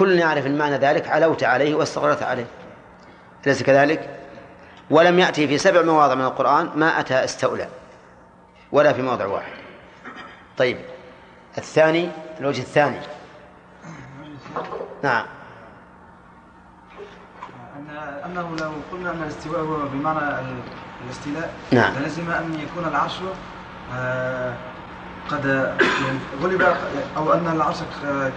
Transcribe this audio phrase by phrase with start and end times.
[0.00, 2.46] كل يعرف المعنى ذلك علوت عليه واستغرت عليه.
[3.46, 4.10] أليس كذلك؟
[4.90, 7.68] ولم يأتي في سبع مواضع من القرآن ما أتى أستولى
[8.72, 9.52] ولا في موضع واحد.
[10.58, 10.78] طيب
[11.58, 12.10] الثاني
[12.40, 13.00] الوجه الثاني.
[15.02, 15.26] نعم.
[18.24, 20.18] أنه لو قلنا أن الاستواء هو بمعنى
[21.04, 21.94] الاستيلاء نعم.
[22.02, 23.18] لازم أن يكون العرش
[23.94, 24.54] آه،
[25.30, 26.76] قد يعني غلب
[27.16, 27.76] أو أن العرش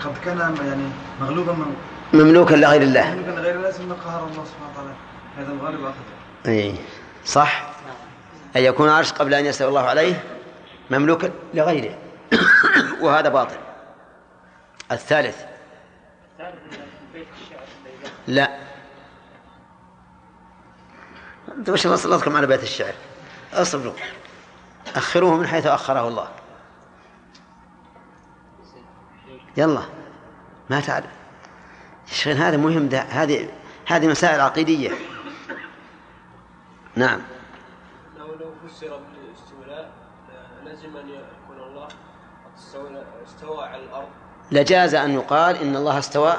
[0.06, 0.90] قد كان يعني
[1.22, 1.76] مغلوبا من
[2.14, 3.12] مملوكا لغير الله.
[3.12, 4.94] مملوكا لغير الله ثم قهر الله سبحانه وتعالى
[5.38, 6.52] هذا الغالب أخذه.
[6.54, 6.76] أي.
[7.26, 7.70] صح؟
[8.56, 10.24] أن يكون العرش قبل أن يستوي الله عليه
[10.90, 11.98] مملوكا لغيره.
[13.02, 13.58] وهذا باطل.
[14.92, 15.38] الثالث.
[18.28, 18.58] لا.
[21.58, 22.94] أنت وش سلطكم على بيت الشعر.
[23.54, 23.94] أصبروا.
[24.96, 26.28] أخروه من حيث أخره الله.
[29.58, 29.82] يلا
[30.70, 31.06] ما تعرف.
[32.08, 33.50] الشيخ هذا مهم ده هذه
[33.88, 34.92] هذه مسائل عقيدية.
[36.96, 37.22] نعم.
[38.18, 39.92] لو لو فسر بالاستولاء
[40.66, 41.88] لازم أن يكون الله
[42.58, 44.08] استوى استوى على الأرض.
[44.52, 46.34] لجاز أن يقال إن الله استوى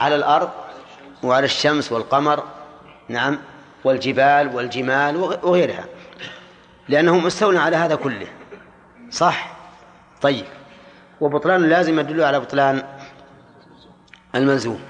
[0.00, 0.50] على الأرض
[1.22, 2.44] وعلى الشمس والقمر
[3.08, 3.38] نعم
[3.84, 5.84] والجبال والجمال وغيرها.
[6.88, 8.26] لأنه مستولى على هذا كله.
[9.10, 9.52] صح؟
[10.22, 10.44] طيب.
[11.20, 12.82] وبطلان لازم يدل على بطلان
[14.34, 14.80] الملزوم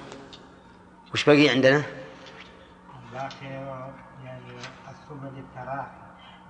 [1.12, 1.82] وش بقي عندنا؟
[3.12, 3.46] باقي
[4.24, 4.52] يعني
[4.88, 6.00] الثم للتراخي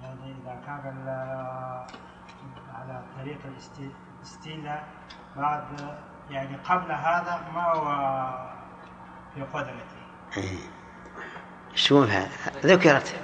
[0.02, 1.08] يعني إذا كان
[2.74, 3.38] على طريق
[4.18, 4.88] الاستيلاء
[5.36, 5.64] بعد
[6.30, 7.84] يعني قبل هذا ما هو
[9.34, 10.00] في قدرته.
[10.36, 10.58] إيه.
[11.74, 12.30] شو هذا؟
[12.64, 13.14] ذكرت.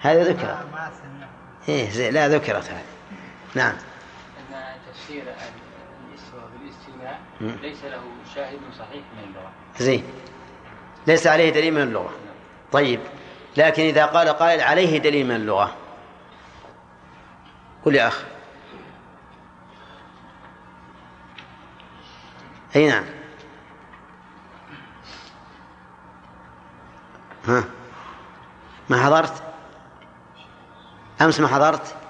[0.00, 0.66] هذه ذكرت.
[1.68, 2.84] إيه زي لا ذكرت هذه
[3.54, 3.74] نعم.
[4.96, 8.02] تفسير الاستواء بالاستيلاء ليس له
[8.34, 9.52] شاهد صحيح من اللغة.
[9.78, 10.04] زين.
[11.06, 12.12] ليس عليه دليل من اللغة.
[12.72, 13.00] طيب.
[13.56, 15.76] لكن إذا قال قائل عليه دليل من اللغة.
[17.84, 18.24] قل يا اخ
[22.76, 23.04] أي نعم.
[27.48, 27.64] ها.
[28.88, 29.42] ما حضرت؟
[31.20, 32.05] أمس ما حضرت؟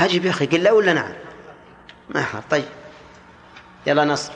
[0.00, 1.12] حجب يا أخي قل لا ولا نعم؟
[2.08, 2.64] ما حضر طيب.
[3.86, 4.32] يلا نصر.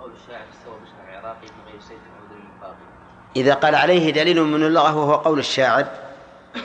[0.00, 1.98] قول الشاعر استوى بشر من غير سيف
[3.36, 5.86] إذا قال عليه دليل من اللغة وهو قول الشاعر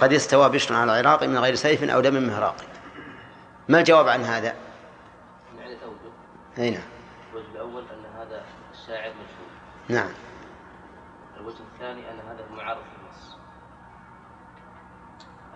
[0.02, 2.56] قد استوى بشر على العراق من غير سيف أو دم مهراق
[3.70, 4.56] ما الجواب عن هذا؟
[5.54, 6.14] من عدة أوجه.
[6.58, 6.82] أي نعم.
[7.32, 9.50] الوجه الأول أن هذا الشاعر مشهور
[9.90, 10.12] نعم.
[11.38, 13.38] الوجه الثاني أن هذا معارض في النص.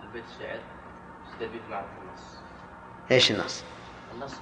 [0.02, 0.58] البيت الشعر
[1.40, 2.22] معرفة النص.
[3.10, 3.62] إيش النص؟
[4.14, 4.32] النص.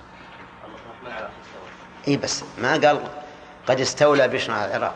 [0.65, 3.01] الرحمن على استوى اي بس ما قال
[3.67, 4.95] قد استولى بشر على العراق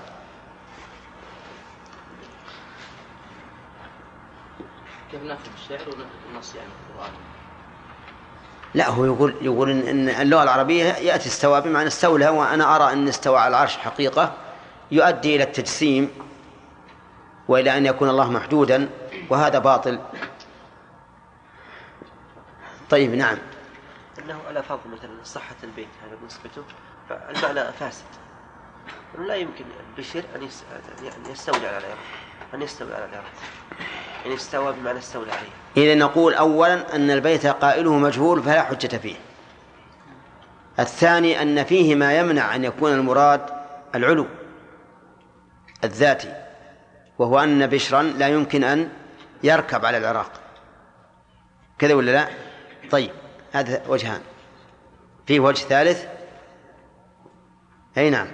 [5.10, 7.12] كيف نأخذ الشعر ونأخذ النص يعني في القرآن؟
[8.74, 13.38] لا هو يقول يقول إن اللغة العربية يأتي استوى بمعنى استولى وأنا أرى أن استوى
[13.38, 14.32] على العرش حقيقة
[14.90, 16.10] يؤدي إلى التجسيم
[17.48, 18.88] وإلى أن يكون الله محدودا
[19.30, 19.98] وهذا باطل.
[22.90, 23.38] طيب نعم.
[24.18, 26.62] إنه على فرض مثلا صحة البيت هذا نسبته.
[27.08, 28.04] فالمعنى فاسد.
[29.18, 30.48] لا يمكن البشر أن
[31.04, 31.98] يعني يستولي على العراق
[32.54, 33.32] أن يستولي على العراق.
[34.24, 35.48] يعني استوى بمعنى استولى عليه.
[35.76, 39.16] إذا نقول أولا أن البيت قائله مجهول فلا حجة فيه.
[40.78, 43.40] الثاني أن فيه ما يمنع أن يكون المراد
[43.94, 44.26] العلو
[45.84, 46.34] الذاتي
[47.18, 48.88] وهو أن بشرا لا يمكن أن
[49.42, 50.32] يركب على العراق.
[51.78, 52.45] كذا ولا لا؟
[52.90, 53.10] طيب
[53.52, 54.20] هذا وجهان.
[55.26, 56.06] فيه وجه ثالث؟
[57.98, 58.28] أي نعم.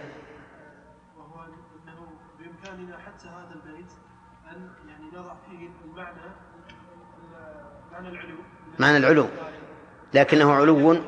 [1.17, 2.09] وهو أنه
[2.39, 3.93] بإمكاننا حتى هذا البيت
[4.51, 6.19] أن يعني نضع فيه المعنى
[7.93, 8.37] معنى العلو.
[8.79, 9.29] معنى العلو.
[10.15, 11.03] لكنه علو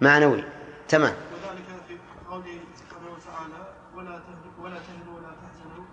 [0.00, 0.44] معنوي.
[0.88, 1.14] تمام.
[1.14, 1.98] وذلك في
[2.30, 5.84] قوله سبحانه وتعالى ولا تهنوا ولا تهنوا ولا تحزنوا.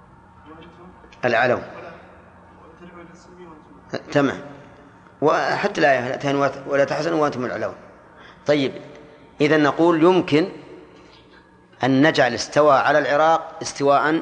[0.49, 1.59] وأنتم؟ العلو.
[4.11, 4.52] تمام.
[5.23, 7.75] وحتى لا لا تهنوا ولا تحزنوا وأنتم العلون
[8.45, 8.73] طيب
[9.41, 10.49] إذا نقول يمكن
[11.83, 14.21] أن نجعل استوى على العراق استواء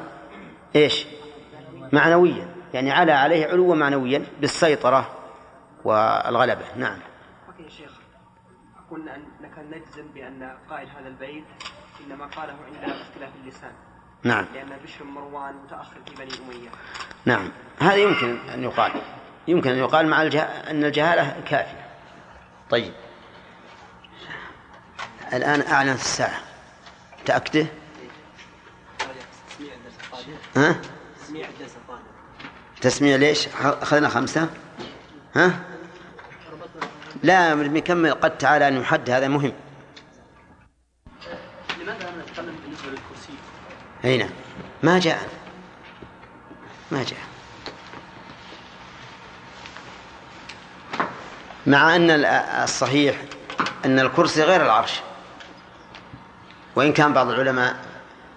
[0.76, 1.06] إيش؟
[1.92, 2.54] معنويا.
[2.74, 5.10] يعني على عليه علوا معنويا بالسيطرة
[5.84, 6.64] والغلبة.
[6.76, 6.98] نعم.
[7.58, 7.90] يا شيخ.
[8.86, 11.44] أقول أنك نجزم بأن قائل هذا البيت
[12.06, 13.72] إنما قاله عند اختلاف اللسان.
[14.22, 14.46] نعم.
[14.54, 16.68] لأن بشر مروان متأخر في بني أمية.
[17.24, 17.48] نعم.
[17.80, 18.92] هذا يمكن أن يقال.
[19.48, 20.42] يمكن أن يقال مع الجه...
[20.42, 21.86] أن الجهالة كافية.
[22.70, 22.92] طيب.
[25.32, 26.40] الآن أعلن في الساعة.
[27.24, 27.66] تأكده؟
[30.56, 30.80] ها؟
[31.22, 32.02] تسميع الدرس القادم
[32.80, 34.48] تسميع ليش أخذنا خمسة.
[35.36, 35.60] ها؟
[37.22, 39.52] لا بنكمل قد تعالى أن يحد هذا مهم.
[41.80, 43.32] لماذا لم نتكلم بالنسبة للكرسي؟
[44.04, 44.30] أي نعم.
[44.82, 45.28] ما جاء.
[46.90, 47.31] ما جاء.
[51.66, 52.24] مع أن ال-
[52.64, 53.16] الصحيح
[53.84, 55.00] أن الكرسي غير العرش.
[56.76, 57.76] وإن كان بعض العلماء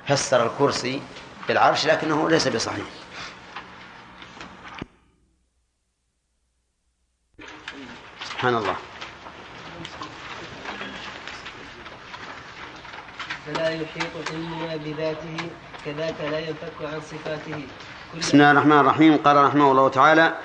[0.08, 1.02] فسر الكرسي
[1.48, 2.86] بالعرش لكنه ليس بصحيح.
[8.30, 8.76] سبحان الله.
[13.46, 15.38] فلا يحيط علمنا بذاته
[15.86, 17.68] كذاك لا ينفك عن صفاته.
[18.18, 19.18] بسم الله الرحمن الرحيم.
[19.18, 20.36] قال رحمه الله تعالى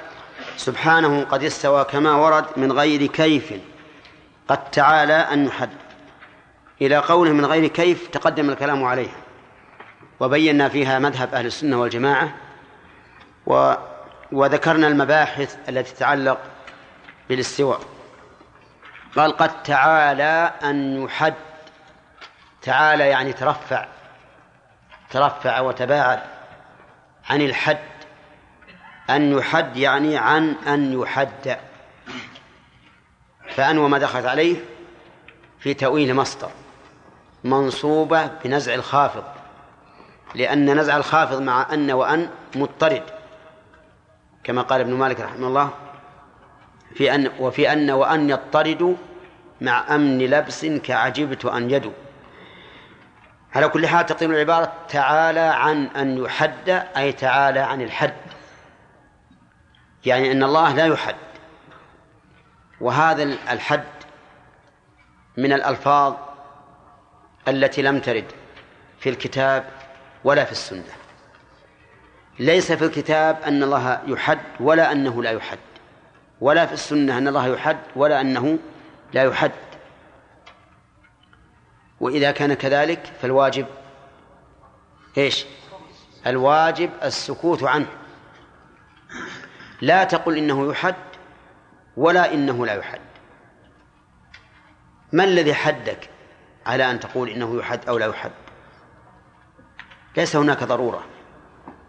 [0.60, 3.52] سبحانه قد استوى كما ورد من غير كيف.
[4.48, 5.70] قد تعالى أن يحد
[6.82, 9.08] إلى قوله من غير كيف تقدم الكلام عليه
[10.20, 12.32] وبينا فيها مذهب أهل السنة والجماعة.
[13.46, 13.74] و
[14.32, 16.38] وذكرنا المباحث التي تتعلق
[17.28, 17.80] بالاستواء.
[19.16, 21.34] قال قد تعالى أن يحد.
[22.62, 23.86] تعالى يعني ترفع.
[25.10, 26.20] ترفع وتباعد
[27.30, 27.89] عن الحد.
[29.16, 31.56] أن يحد يعني عن أن يحد.
[33.48, 34.56] فأن وما دخلت عليه
[35.58, 36.50] في تأويل مصدر
[37.44, 39.24] منصوبة بنزع الخافض
[40.34, 43.02] لأن نزع الخافض مع أن وأن مضطرد
[44.44, 45.70] كما قال ابن مالك رحمه الله
[46.94, 48.96] في أن وفي أن وأن يضطرد
[49.60, 51.92] مع أمن لبس كعجبت أن يدو.
[53.54, 58.29] على كل حال تقديم العبارة تعالى عن أن يحد أي تعالى عن الحد.
[60.06, 61.16] يعني أن الله لا يحد.
[62.80, 63.84] وهذا الحد
[65.36, 66.14] من الألفاظ
[67.48, 68.32] التي لم ترد
[68.98, 69.70] في الكتاب
[70.24, 70.92] ولا في السنة.
[72.38, 75.58] ليس في الكتاب أن الله يحد ولا أنه لا يحد.
[76.40, 78.58] ولا في السنة أن الله يحد ولا أنه
[79.12, 79.52] لا يحد.
[82.00, 83.66] وإذا كان كذلك فالواجب
[85.18, 85.46] إيش؟
[86.26, 87.86] الواجب السكوت عنه.
[89.80, 90.94] لا تقل إنه يحد
[91.96, 93.00] ولا إنه لا يحد.
[95.12, 96.10] ما الذي حدك
[96.66, 98.30] على أن تقول إنه يحد أو لا يحد؟
[100.16, 101.04] ليس هناك ضرورة.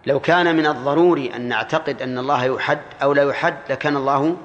[0.05, 4.37] لو كان من الضروري أن نعتقد أن الله يحد أو لا يحد لكان الله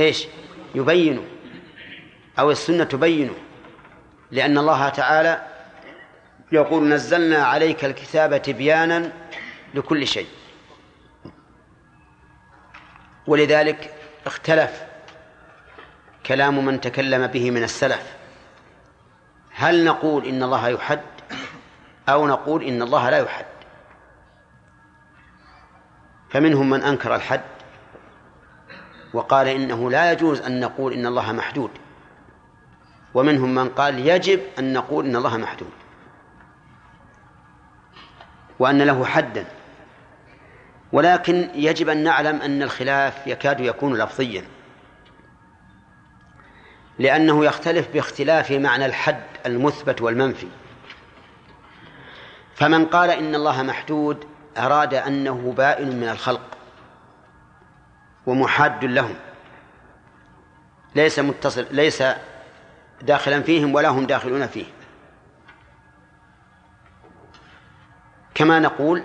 [0.00, 0.26] إيش؟
[0.74, 1.24] يبينه
[2.38, 3.34] أو السنة تبينه.
[4.30, 5.46] لأن الله تعالى
[6.52, 9.12] يقول نزلنا عليك الكتاب تبيانا
[9.74, 10.26] لكل شيء.
[13.28, 13.94] ولذلك
[14.26, 14.82] اختلف
[16.26, 18.16] كلام من تكلم به من السلف.
[19.50, 21.02] هل نقول إن الله يحد
[22.08, 23.46] أو نقول إن الله لا يحد؟
[26.30, 27.44] فمنهم من أنكر الحد
[29.14, 31.70] وقال إنه لا يجوز أن نقول إن الله محدود
[33.14, 35.72] ومنهم من قال يجب أن نقول إن الله محدود
[38.58, 39.57] وأن له حدا.
[40.92, 44.44] ولكن يجب أن نعلم أن الخلاف يكاد يكون لفظيا.
[46.98, 50.48] لأنه يختلف باختلاف معنى الحد المثبت والمنفي.
[52.54, 54.24] فمن قال إن الله محدود
[54.56, 56.58] أراد أنه بائن من الخلق
[58.26, 59.14] ومحاد لهم.
[60.94, 62.02] ليس متصل ليس
[63.02, 64.66] داخلا فيهم ولا هم داخلون فيه.
[68.34, 69.04] كما نقول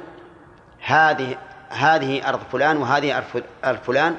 [0.81, 1.37] هذه
[1.73, 3.23] هذه أرض فلان وهذه
[3.63, 4.15] أرض فلان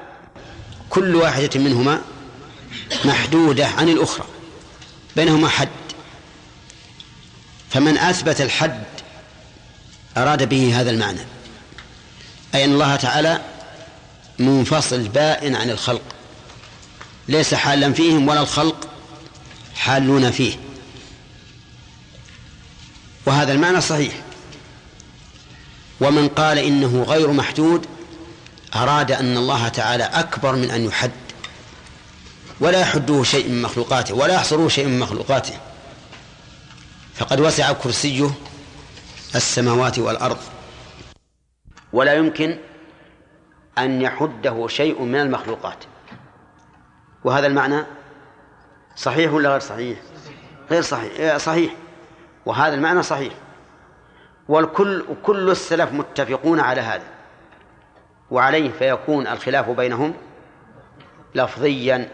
[0.90, 2.00] كل واحدة منهما
[3.04, 4.26] محدودة عن الأخرى
[5.16, 5.68] بينهما حد.
[7.70, 8.84] فمن أثبت الحد
[10.16, 11.20] أراد به هذا المعنى
[12.54, 13.40] أي أن الله تعالى
[14.38, 16.02] منفصل بائن عن الخلق
[17.28, 18.88] ليس حالا فيهم ولا الخلق
[19.74, 20.56] حالون فيه.
[23.26, 24.12] وهذا المعنى صحيح.
[26.00, 27.86] ومن قال إنه غير محدود
[28.74, 31.10] أراد أن الله تعالى أكبر من أن يحد.
[32.60, 35.54] ولا يحده شيء من مخلوقاته ولا يحصره شيء من مخلوقاته.
[37.14, 38.30] فقد وسع كرسيه
[39.34, 40.38] السماوات والأرض.
[41.92, 42.58] ولا يمكن
[43.78, 45.84] أن يحده شيء من المخلوقات.
[47.24, 47.84] وهذا المعنى
[48.96, 49.98] صحيح ولا غير صحيح؟
[50.70, 51.36] غير صحيح.
[51.36, 51.74] صحيح.
[52.46, 53.32] وهذا المعنى صحيح.
[54.48, 57.04] والكل كل السلف متفقون على هذا.
[58.30, 60.14] وعليه فيكون الخلاف بينهم
[61.34, 62.08] لفظيا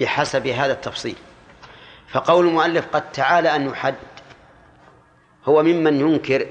[0.00, 1.16] بحسب هذا التفصيل.
[2.08, 3.94] فقول المؤلف قد تعالى أن يحد
[5.44, 6.46] هو ممن ينكر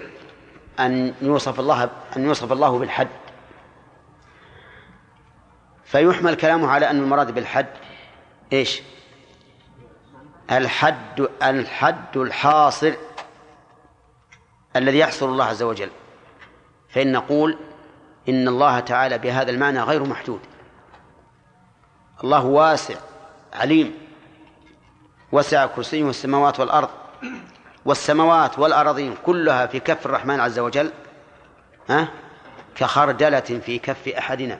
[0.79, 3.07] أن يوصف الله أن يوصف الله بالحد.
[5.85, 7.67] فيحمل كلامه على أن المراد بالحد
[8.53, 8.81] إيش؟
[10.51, 12.93] الحد الحد الحاصر
[14.75, 15.89] الذي يحصر الله عز وجل.
[16.89, 17.57] فإن نقول
[18.29, 20.39] إن الله تعالى بهذا المعنى غير محدود.
[22.23, 22.95] الله واسع
[23.53, 23.93] عليم.
[25.31, 26.89] وسع كرسيه السماوات والأرض.
[27.85, 30.91] والسماوات والأراضين كلها في كف الرحمن عز وجل
[31.89, 32.07] ها؟
[32.75, 34.59] كخردلة في كف أحدنا.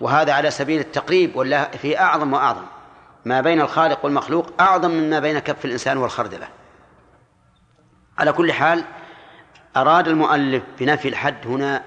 [0.00, 2.64] وهذا على سبيل التقريب ولا في أعظم وأعظم.
[3.24, 6.48] ما بين الخالق والمخلوق أعظم مما بين كف الإنسان والخردلة.
[8.18, 8.84] على كل حال
[9.76, 11.82] أراد المؤلف بنفي الحد هنا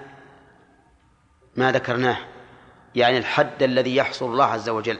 [1.56, 2.18] ما ذكرناه
[2.96, 4.98] يعني الحد الذي يحصر الله عز وجل.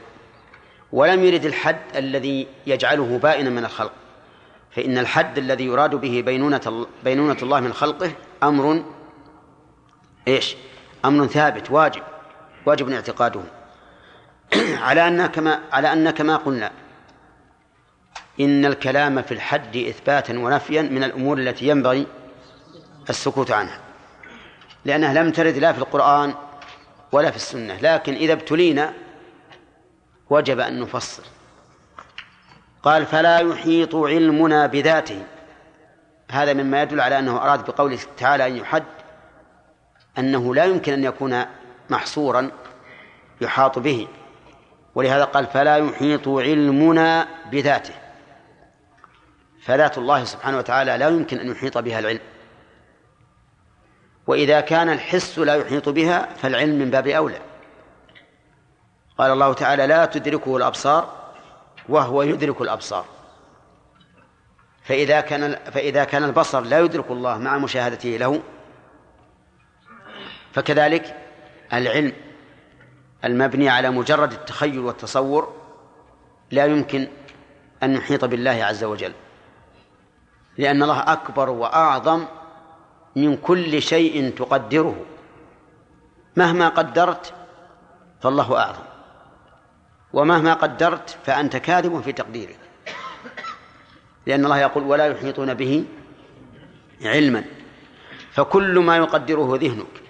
[0.92, 3.92] ولم يرد الحد الذي يجعله بائنا من الخلق.
[4.70, 8.12] فإن الحد الذي يراد به بينونة بينونة الله من خلقه
[8.42, 8.84] أمر
[10.28, 10.56] إيش؟
[11.04, 12.02] أمر ثابت واجب
[12.66, 13.42] واجب اعتقاده.
[14.86, 16.70] على أن كما على أن كما قلنا
[18.40, 22.06] إن الكلام في الحد إثباتا ونفيا من الأمور التي ينبغي
[23.10, 23.80] السكوت عنها.
[24.84, 26.34] لأنها لم ترد لا في القرآن
[27.12, 27.76] ولا في السنة.
[27.80, 28.92] لكن إذا ابتلينا
[30.30, 31.22] وجب أن نفصل.
[32.82, 35.22] قال فلا يحيط علمنا بذاته.
[36.30, 38.84] هذا مما يدل على أنه أراد بقوله تعالى أن يحد
[40.18, 41.44] أنه لا يمكن أن يكون
[41.90, 42.50] محصورا
[43.40, 44.08] يحاط به.
[44.94, 48.01] ولهذا قال فلا يحيط علمنا بذاته.
[49.62, 52.20] فذات الله سبحانه وتعالى لا يمكن أن يحيط بها العلم.
[54.26, 57.38] وإذا كان الحس لا يحيط بها فالعلم من باب أولى.
[59.18, 61.32] قال الله تعالى لا تدركه الأبصار
[61.88, 63.04] وهو يدرك الأبصار.
[64.82, 68.42] فإذا كان فإذا كان البصر لا يدرك الله مع مشاهدته له
[70.52, 71.16] فكذلك
[71.72, 72.12] العلم
[73.24, 75.54] المبني على مجرد التخيل والتصور
[76.50, 77.08] لا يمكن
[77.82, 79.12] أن نحيط بالله عز وجل.
[80.58, 82.24] لأن الله أكبر وأعظم
[83.16, 84.96] من كل شيء تقدره.
[86.36, 87.34] مهما قدرت
[88.22, 88.84] فالله أعظم.
[90.12, 92.58] ومهما قدرت فأنت كاذب في تقديرك.
[94.26, 95.84] لأن الله يقول ولا يحيطون به
[97.04, 97.44] علما.
[98.32, 100.02] فكل ما يقدره ذهنك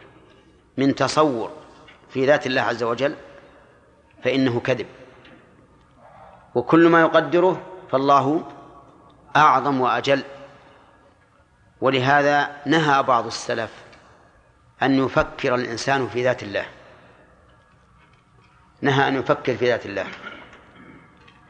[0.78, 1.50] من تصور
[2.10, 3.14] في ذات الله عز وجل
[4.24, 4.86] فإنه كذب.
[6.54, 8.44] وكل ما يقدره فالله
[9.36, 10.22] أعظم وأجل.
[11.80, 13.70] ولهذا نهى بعض السلف
[14.82, 16.66] أن يفكر الإنسان في ذات الله.
[18.80, 20.06] نهى أن يفكر في ذات الله.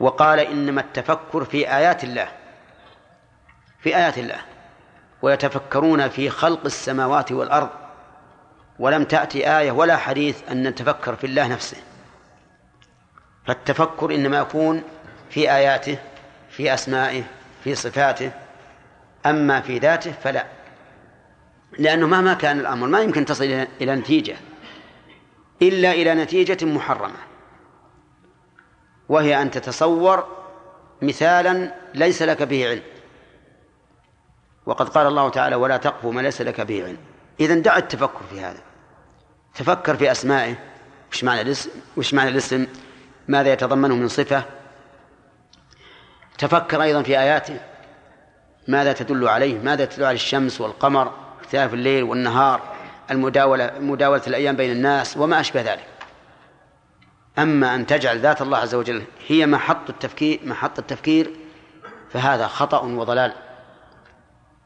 [0.00, 2.28] وقال إنما التفكر في آيات الله.
[3.80, 4.38] في آيات الله.
[5.22, 7.68] ويتفكرون في خلق السماوات والأرض.
[8.78, 11.76] ولم تأتي آية ولا حديث أن نتفكر في الله نفسه.
[13.46, 14.82] فالتفكر إنما يكون
[15.30, 15.98] في آياته
[16.50, 17.22] في أسمائه
[17.64, 18.31] في صفاته
[19.26, 20.47] أما في ذاته فلا.
[21.78, 24.37] لأنه مهما كان الأمر ما يمكن تصل إلى نتيجة
[25.62, 27.19] إلا إلى نتيجة محرمة
[29.09, 30.26] وهي أن تتصور
[31.02, 32.83] مثالا ليس لك به علم.
[34.66, 36.99] وقد قال الله تعالى ولا تقف ما ليس لك به علم.
[37.40, 38.61] إذا دع التفكر في هذا.
[39.54, 40.54] تفكر في أسمائه.
[41.12, 42.66] وش معنى الاسم؟ وش معنى الاسم؟
[43.28, 44.45] ماذا يتضمنه من صفة؟
[46.42, 47.61] تفكر أيضا في آياته.
[48.68, 52.61] ماذا تدل عليه؟ ماذا تدل على الشمس والقمر اختلاف الليل والنهار
[53.11, 55.87] المداولة مداولة الأيام بين الناس وما أشبه ذلك.
[57.38, 61.30] أما أن تجعل ذات الله عز وجل هي محط التفكير محط التفكير
[62.11, 63.32] فهذا خطأ وضلال.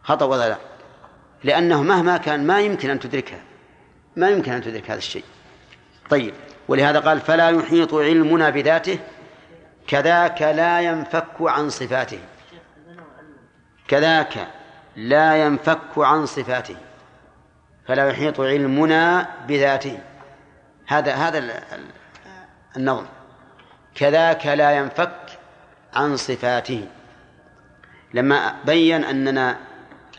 [0.03, 0.57] خطأ وضلال.
[1.45, 3.41] لأنه مهما كان ما يمكن أن تدركها.
[4.17, 5.25] ما يمكن أن تدرك هذا الشيء.
[6.11, 6.35] طيب
[6.69, 8.99] ولهذا قال فلا يحيط علمنا بذاته
[9.87, 12.21] كذاك لا ينفك عن صفاته.
[13.89, 14.49] كذاك
[14.97, 16.77] لا ينفك عن صفاته.
[17.87, 19.99] فلا يحيط علمنا بذاته.
[20.87, 21.63] هذا هذا
[22.77, 23.07] النظم
[23.95, 25.39] كذاك لا ينفك
[25.95, 26.89] عن صفاته.
[28.15, 29.59] لما بين أننا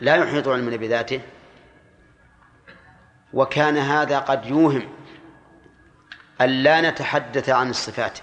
[0.01, 1.21] لا يحيط علمنا بذاته
[3.33, 4.89] وكان هذا قد يوهم
[6.41, 8.19] أن لا نتحدث عن الصفات.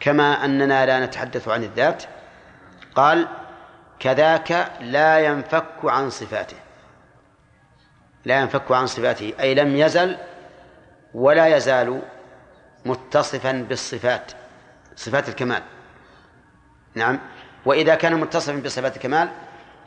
[0.00, 2.04] كما أننا لا نتحدث عن الذات
[2.94, 3.28] قال
[3.98, 6.56] كذاك لا ينفك عن صفاته.
[8.24, 10.16] لا ينفك عن صفاته أي لم يزل
[11.14, 12.02] ولا يزال
[12.86, 14.32] متصفا بالصفات
[14.96, 15.62] صفات الكمال.
[16.94, 17.20] نعم.
[17.64, 19.28] وإذا كان متصفا بصفات الكمال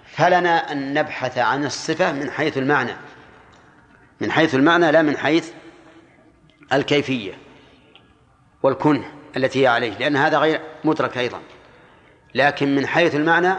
[0.05, 2.93] فلنا أن نبحث عن الصفة من حيث المعنى.
[4.19, 5.51] من حيث المعنى لا من حيث
[6.73, 7.33] الكيفية
[8.63, 9.18] والكنة.
[9.37, 11.41] التي هي عليه لأن هذا غير مدرك أيضا.
[12.35, 13.53] لكن من حيث المعنى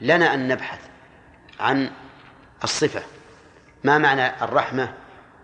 [0.00, 0.80] لنا أن نبحث
[1.60, 1.90] عن
[2.64, 3.02] الصفة.
[3.84, 4.94] ما معنى الرحمة؟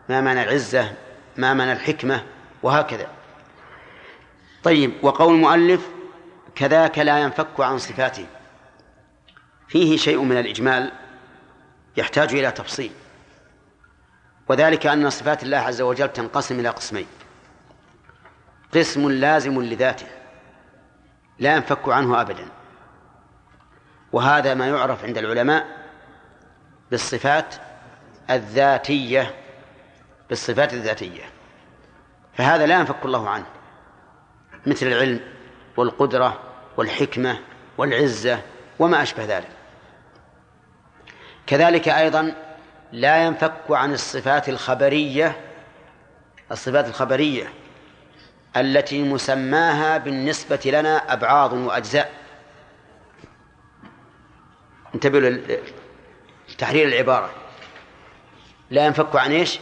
[0.08, 0.92] ما معنى العزة؟
[1.36, 2.24] ما معنى الحكمة؟
[2.62, 3.06] وهكذا.
[4.62, 5.88] طيب وقول المؤلف
[6.54, 8.26] كذاك لا ينفك عن صفاته.
[9.68, 10.92] فيه شيء من الإجمال
[11.96, 12.92] يحتاج إلى تفصيل.
[14.48, 17.06] وذلك أن صفات الله عز وجل تنقسم إلى قسمين.
[18.74, 20.06] قسم لازم لذاته
[21.38, 22.48] لا ينفك عنه أبدا.
[24.12, 25.66] وهذا ما يعرف عند العلماء
[26.90, 27.54] بالصفات
[28.30, 29.34] الذاتية
[30.28, 31.24] بالصفات الذاتية.
[32.34, 33.46] فهذا لا ينفك الله عنه
[34.66, 35.20] مثل العلم
[35.76, 36.40] والقدرة
[36.76, 37.38] والحكمة
[37.78, 38.42] والعزة
[38.78, 39.48] وما أشبه ذلك.
[41.46, 42.34] كذلك أيضا
[42.92, 45.40] لا ينفك عن الصفات الخبرية
[46.50, 47.48] الصفات الخبرية
[48.60, 52.12] التي مسماها بالنسبة لنا أبعاض وأجزاء.
[54.94, 55.58] انتبهوا
[56.48, 57.30] لتحرير العبارة.
[58.70, 59.60] لا ينفك عن إيش؟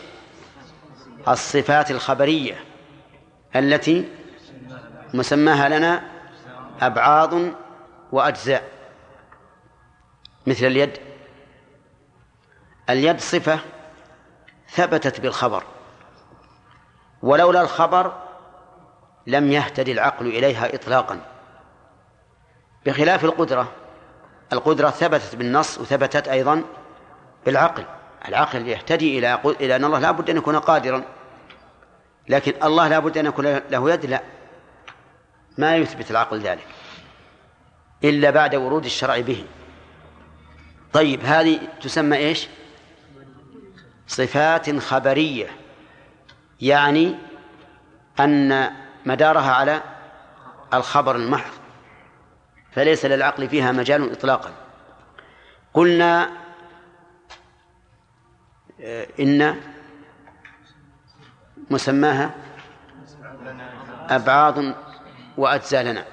[1.28, 2.64] الصفات الخبرية
[3.56, 4.08] التي
[5.14, 6.10] مسماها لنا
[6.80, 7.34] أبعاض
[8.12, 8.62] وأجزاء.
[10.46, 10.98] مثل اليد.
[12.90, 13.58] اليد صفة
[14.68, 15.64] ثبتت بالخبر.
[17.22, 18.25] ولولا الخبر
[19.26, 21.20] لم يهتدي العقل إليها إطلاقا.
[22.86, 23.72] بخلاف القدرة
[24.52, 26.62] القدرة ثبتت بالنص وثبتت أيضا
[27.46, 27.84] بالعقل.
[28.28, 31.02] العقل يهتدي إلى إلى أن الله لا بد أن يكون قادرا.
[32.28, 34.22] لكن الله لا بد أن يكون له يد لا.
[35.58, 36.66] ما يثبت العقل ذلك
[38.04, 39.44] إلا بعد ورود الشرع به.
[40.92, 42.48] طيب هذه تسمى إيش؟
[44.06, 45.46] صفات خبرية.
[46.60, 47.14] يعني
[48.20, 48.70] أن
[49.06, 49.82] مدارها على
[50.74, 51.52] الخبر المحض
[52.72, 54.50] فليس للعقل فيها مجال إطلاقا.
[55.74, 56.30] قلنا
[58.80, 59.60] آه، إن
[61.70, 62.34] مسماها
[64.08, 64.54] أبعاض
[65.36, 66.04] وأجزاء لنا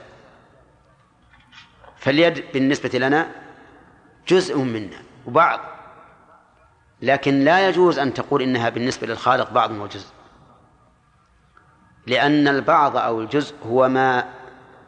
[1.97, 3.31] فاليد بالنسبة لنا
[4.27, 5.59] جزء منا وبعض
[7.01, 10.07] لكن لا يجوز أن تقول إنها بالنسبة للخالق بعض وجزء
[12.07, 14.29] لأن البعض أو الجزء هو ما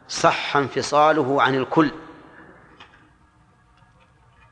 [0.08, 1.90] صح انفصاله عن الكل.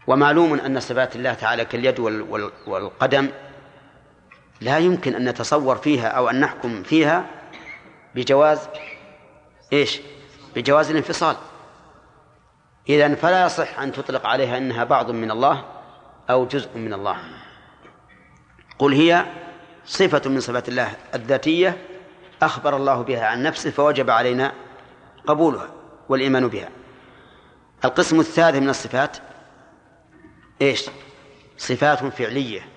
[0.06, 2.00] ومعلوم أن صفات الله تعالى كاليد
[2.66, 3.30] والقدم
[4.60, 7.26] لا يمكن أن نتصور فيها أو أن نحكم فيها
[8.14, 8.68] بجواز
[9.72, 10.00] إيش؟
[10.56, 11.36] بجواز الانفصال.
[12.88, 15.64] إذا فلا يصح أن تطلق عليها أنها بعض من الله
[16.30, 17.16] أو جزء من الله.
[18.78, 19.26] قل هي
[19.86, 21.78] صفة من صفات الله الذاتية
[22.44, 24.52] أخبر الله بها عن نفسه فوجب علينا
[25.26, 25.68] قبولها
[26.08, 26.68] والإيمان بها.
[27.84, 29.16] القسم الثالث من الصفات
[30.62, 30.90] إيش؟
[31.56, 32.68] صفات فعلية.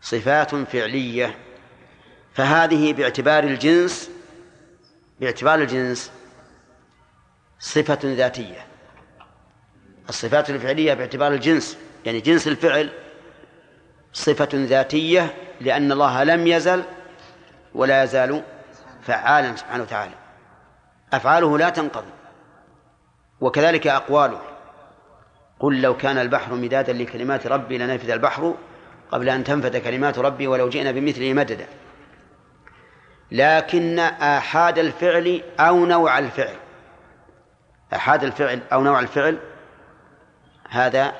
[0.00, 1.38] صفات فعلية.
[2.34, 4.10] فهذه باعتبار الجنس
[5.20, 6.12] باعتبار الجنس
[7.60, 8.66] صفة ذاتية.
[10.08, 12.90] الصفات الفعلية باعتبار الجنس يعني جنس الفعل
[14.12, 16.82] صفة ذاتية لأن الله لم يزل
[17.74, 18.42] ولا يزال
[19.02, 20.14] فعالا سبحانه وتعالى.
[21.12, 22.12] أفعاله لا تنقضي
[23.40, 24.40] وكذلك أقواله.
[25.60, 28.54] قل لو كان البحر مدادا لكلمات ربي لنفذ البحر
[29.10, 31.66] قبل أن تنفذ كلمات ربي ولو جئنا بمثله مددا.
[33.30, 36.56] لكن آحاد الفعل أو نوع الفعل.
[37.94, 39.38] آحاد الفعل أو نوع الفعل
[40.68, 41.12] هذا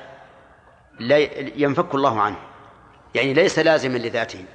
[0.99, 1.17] لا
[1.55, 2.37] ينفك الله عنه.
[3.15, 4.45] يعني ليس لازما لذاته.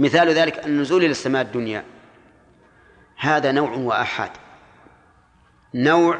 [0.00, 1.84] مثال ذلك النزول إلى السماء الدنيا.
[3.16, 4.30] هذا نوع وآحاد.
[5.74, 6.18] نوع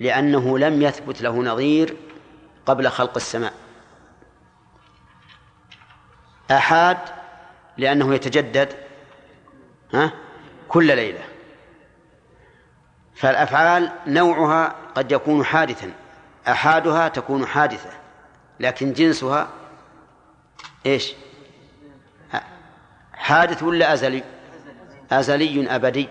[0.00, 1.96] لأنه لم يثبت له نظير
[2.66, 3.52] قبل خلق السماء.
[6.50, 6.98] آحاد
[7.76, 8.72] لأنه يتجدد
[9.94, 10.12] ها
[10.68, 11.22] كل ليلة.
[13.14, 15.92] فالأفعال نوعها قد يكون حادثا.
[16.48, 17.90] أحادها تكون حادثة
[18.60, 19.48] لكن جنسها
[20.86, 21.14] إيش؟
[23.24, 24.22] حادث ولا أزلي؟
[25.12, 26.08] أزلي أبدي.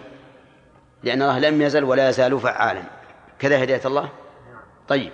[1.03, 2.83] لأن الله لم يزل ولا يزال فعالا.
[3.39, 4.09] كذا هداية الله؟
[4.87, 5.11] طيب.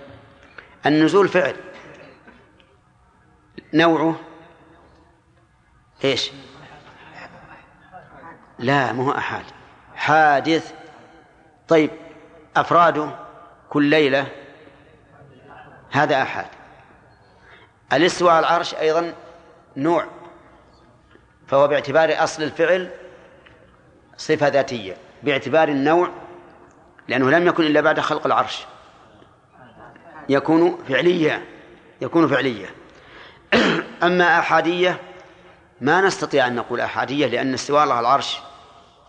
[0.86, 1.56] النزول فعل.
[3.74, 4.16] نوعه؟
[6.04, 6.30] إيش؟
[8.58, 9.44] لا ما هو أحاد
[9.94, 10.72] حادث.
[11.68, 11.90] طيب.
[12.56, 13.10] أفراده؟
[13.70, 14.26] كل ليلة.
[15.90, 16.46] هذا أحد.
[17.92, 19.14] الإستواء على العرش أيضا
[19.76, 20.19] نوع.
[21.50, 22.90] فهو باعتبار أصل الفعل
[24.16, 26.10] صفة ذاتية باعتبار النوع
[27.08, 28.66] لأنه لم يكن إلا بعد خلق العرش.
[30.28, 31.42] يكون فعليا
[32.00, 32.68] يكون فعليا.
[34.02, 35.00] أما أحادية
[35.80, 38.38] ما نستطيع أن نقول أحادية لأن استواء الله على العرش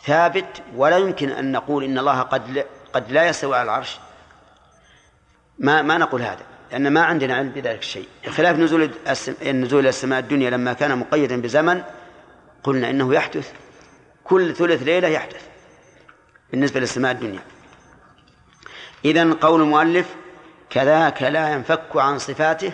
[0.06, 4.00] ثابت ولا يمكن أن نقول إن الله قد قد لا يستوي على العرش.
[5.60, 8.08] ما ما نقول هذا لأن ما عندنا علم بذلك الشيء.
[8.26, 11.84] بخلاف نزول إلى السماء الدنيا لما كان مقيدا بزمن
[12.64, 13.52] قلنا إنه يحدث
[14.24, 15.48] كل ثلث ليلة يحدث
[16.52, 17.42] بالنسبة للسماء الدنيا.
[19.06, 20.16] إذن قول المؤلف
[20.70, 22.74] كذاك لا ينفك عن صفاته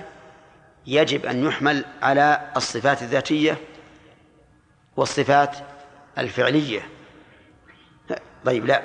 [0.87, 3.57] يجب أن يحمل على الصفات الذاتية
[4.97, 5.55] والصفات
[6.17, 6.89] الفعلية.
[8.45, 8.83] طيب لا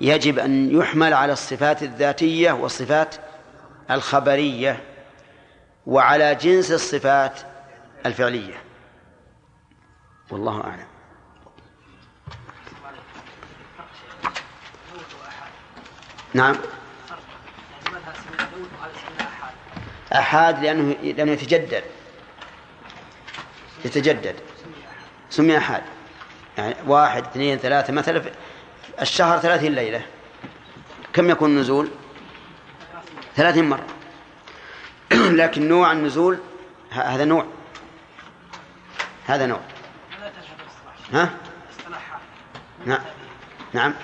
[0.00, 3.14] يجب أن يحمل على الصفات الذاتية والصفات
[3.90, 4.82] الخبرية
[5.86, 7.40] وعلى جنس الصفات
[8.06, 8.65] الفعلية.
[10.30, 10.86] والله أعلم.
[16.34, 16.56] نعم.
[20.12, 21.84] أحاد لأنه لأنه يتجدد.
[23.84, 24.36] يتجدد.
[25.30, 25.82] سمي أحاد.
[26.58, 28.22] يعني واحد اثنين ثلاثة مثلا
[29.00, 30.06] الشهر ثلاثين ليلة.
[31.12, 31.88] كم يكون النزول؟
[33.36, 33.86] ثلاثين مرة.
[35.12, 36.38] لكن نوع النزول
[36.90, 37.46] هذا نوع.
[39.26, 39.60] هذا نوع.
[41.12, 41.30] ها؟
[42.86, 43.00] نعم.
[43.72, 43.94] نعم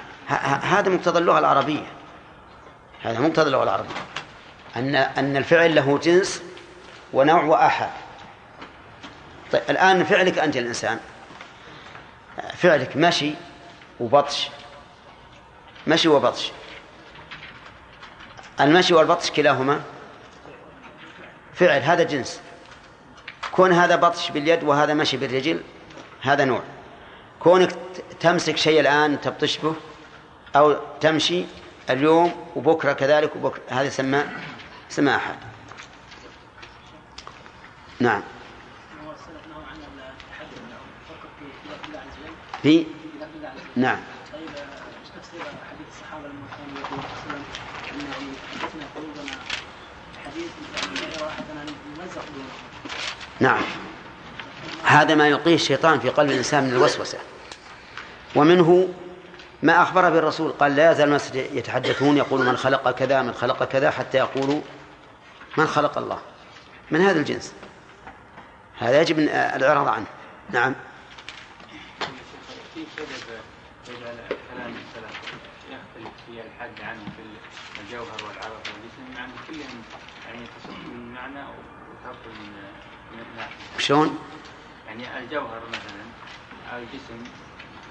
[0.62, 1.86] هذا مقتضى اللغة العربية.
[3.02, 3.94] هذا مقتضى اللغة العربية.
[4.76, 6.42] أن أن الفعل له جنس
[7.12, 7.90] ونوع وآحاد.
[9.52, 11.00] طيب الآن فعلك أنت الإنسان.
[12.54, 13.34] فعلك مشي
[14.00, 14.48] وبطش.
[15.86, 16.52] مشي وبطش.
[18.60, 19.80] المشي والبطش كلاهما؟
[21.54, 22.40] فعل هذا جنس.
[23.52, 25.62] كون هذا بطش باليد وهذا مشي بالرجل
[26.22, 26.62] هذا نوع.
[27.42, 27.72] كونك
[28.20, 29.74] تمسك شيء الآن تبطش به
[30.56, 31.44] أو تمشي
[31.90, 34.24] اليوم وبكرة كذلك وبكرة هذا سمى
[34.88, 35.34] سمى أحد
[38.00, 38.22] نعم.
[42.62, 42.86] في؟
[43.76, 43.98] نعم.
[53.40, 53.62] نعم.
[54.84, 57.18] هذا ما يلقيه الشيطان في قلب الإنسان من الوسوسة.
[58.36, 58.88] ومنه
[59.62, 63.64] ما أخبر به الرسول قال لا يزال الناس يتحدثون يقول من خلق كذا من خلق
[63.64, 64.60] كذا حتى يقولوا
[65.56, 66.18] من خلق الله.
[66.90, 67.54] من هذا الجنس؟
[68.78, 70.06] هذا يجب الإعراض عنه.
[70.50, 70.74] نعم.
[72.74, 72.80] في
[73.88, 74.16] يجعل
[74.54, 75.20] كلام السلف؟
[75.70, 79.82] يختلف في الحد عنه في الجوهر والعرض والجسم كلهم
[80.26, 80.40] يعني
[80.88, 82.26] من معنى وترك
[83.12, 84.18] من شلون؟
[84.86, 86.04] يعني الجوهر مثلا
[86.72, 87.24] أو الجسم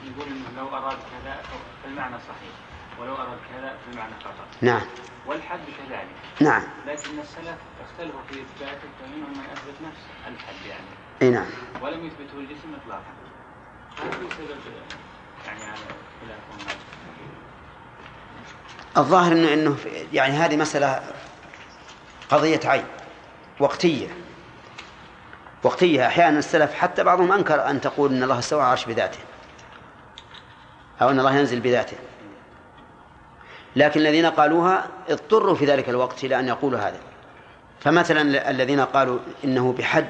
[0.04, 1.42] يقول إنه لو أراد كذا
[1.84, 2.54] فالمعنى صحيح
[3.00, 4.46] ولو أراد كذا فالمعنى خطأ.
[4.62, 4.82] نعم.
[5.28, 6.16] والحد كذلك.
[6.40, 6.64] نعم.
[6.88, 10.88] لكن السلف اختلفوا في اثباته فمنهم من اثبت نفس الحد يعني.
[11.22, 11.46] إي نعم.
[11.82, 13.14] ولم يثبته الجسم اطلاقا.
[14.04, 14.58] هل في سبب
[15.46, 15.78] يعني على
[16.22, 16.78] خلافهم
[18.98, 19.78] الظاهر انه إنه
[20.14, 21.02] يعني هذه مسألة
[22.30, 22.86] قضية عين
[23.60, 24.08] وقتية.
[25.64, 26.08] وقتية.
[26.08, 29.20] أحيانا السلف حتى بعضهم أنكر أن تقول إن الله استوى عرش بذاته.
[31.02, 31.98] أو أن الله ينزل بذاته.
[33.76, 37.00] لكن الذين قالوها اضطروا في ذلك الوقت إلى أن يقولوا هذا.
[37.80, 40.10] فمثلا الذين قالوا إنه بحد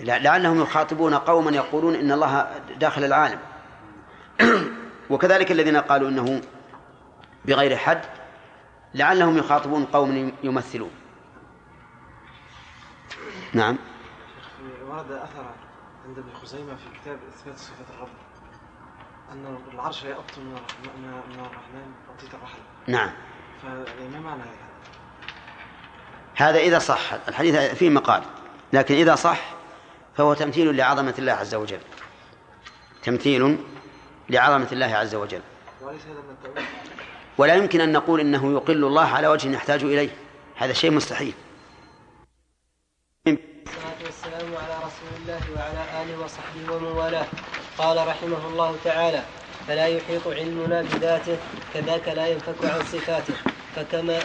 [0.00, 3.38] لعلهم يخاطبون قوما يقولون إن الله داخل العالم.
[5.10, 6.40] وكذلك الذين قالوا إنه
[7.44, 8.00] بغير حد
[8.94, 10.90] لعلهم يخاطبون قوم يمثلون.
[13.52, 13.76] نعم.
[14.88, 15.46] ورد أثر
[16.08, 18.27] عند ابن خزيمة في كتاب إثبات صفة الرب.
[19.32, 20.44] أن العرش يأبط من
[21.28, 23.10] من الرحمن أعطيت الرحل نعم.
[23.62, 24.68] فما معنى هذا؟
[26.36, 28.22] هذا إذا صح الحديث فيه مقال
[28.72, 29.40] لكن إذا صح
[30.16, 31.80] فهو تمثيل لعظمة الله عز وجل.
[33.02, 33.58] تمثيل
[34.28, 35.40] لعظمة الله عز وجل.
[35.80, 36.20] وليس هذا
[36.56, 36.64] من
[37.38, 40.10] ولا يمكن أن نقول إنه يقل الله على وجه يحتاج إليه.
[40.56, 41.34] هذا شيء مستحيل.
[43.26, 47.26] والصلاة والسلام على رسول الله وعلى آله وصحبه ومن والاه.
[47.78, 49.22] قال رحمه الله تعالى
[49.66, 51.36] فلا يحيط علمنا بذاته
[51.74, 53.34] كذاك لا ينفك عن صفاته.
[53.76, 54.18] فكما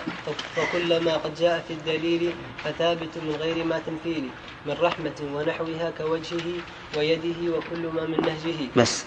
[0.55, 4.29] فكل قد جاء في الدليل فثابت من غير ما تمثيل
[4.65, 6.47] من رحمة ونحوها كوجهه
[6.97, 8.69] ويده وكل ما من نهجه.
[8.75, 9.05] بس.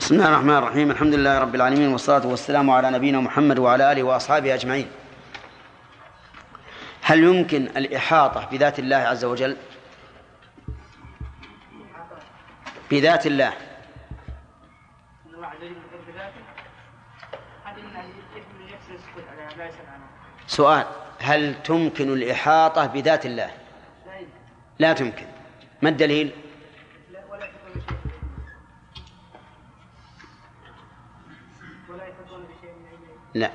[0.00, 0.90] بسم الله الرحمن الرحيم.
[0.90, 4.88] الحمد لله رب العالمين والصلاة والسلام على نبينا محمد وعلى آله وأصحابه أجمعين.
[7.02, 9.56] هل يمكن الإحاطة بذات الله عز وجل؟
[12.90, 13.52] بذات الله.
[20.46, 20.86] سؤال
[21.20, 23.50] هل تمكن الإحاطة بذات الله؟
[24.78, 25.26] لا تمكن.
[25.82, 26.30] ما الدليل؟
[33.34, 33.50] لا.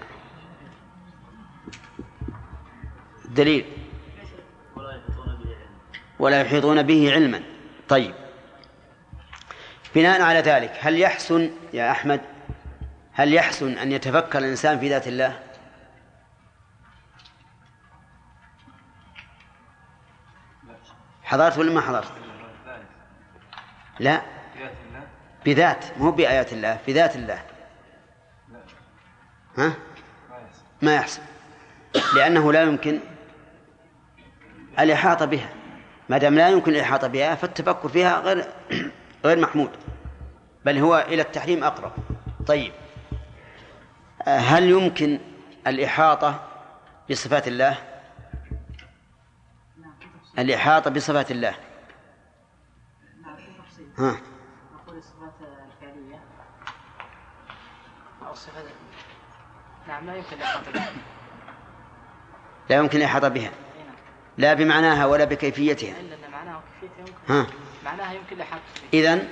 [3.26, 3.66] دليل.
[6.20, 7.44] ولا يحيطون به علما.
[7.90, 8.21] طيب.
[9.96, 12.22] بناء على ذلك هل يحسن يا أحمد
[13.14, 15.40] هل يحسن أن يتفكر الإنسان في ذات الله؟
[21.24, 22.12] حضرت ولا ما حضرت؟
[24.00, 24.22] لا.
[25.46, 27.44] بذات مو بآيات الله بذات الله.
[29.58, 29.74] ها؟
[30.82, 31.22] ما يحسن
[32.16, 33.00] لأنه لا يمكن
[34.80, 35.50] الإحاطة بها.
[36.10, 38.46] ما دام لا يمكن الإحاطة بها فالتفكر فيها غير
[39.26, 39.70] غير محمود
[40.66, 41.92] بل هو إلى التحريم أقرب.
[42.48, 42.72] طيب
[44.28, 45.20] هل يمكن
[45.68, 46.48] الإحاطة
[47.10, 47.78] بصفات الله؟
[50.40, 51.56] الإحاطة بصفات الله.
[53.98, 54.18] ها.
[54.76, 56.20] نقول الصفات الفعلية
[58.28, 58.66] أو الصفات
[59.88, 60.92] نعم لا يمكن الإحاطة بها
[62.70, 63.52] لا يمكن الإحاطة بها
[64.38, 66.00] لا بمعناها ولا بكيفيتها.
[66.00, 67.34] إلا أن معناها وكيفيتها يمكن.
[67.34, 67.48] ها.
[67.92, 68.62] معناها يمكن الإحاطة
[68.94, 69.28] إذن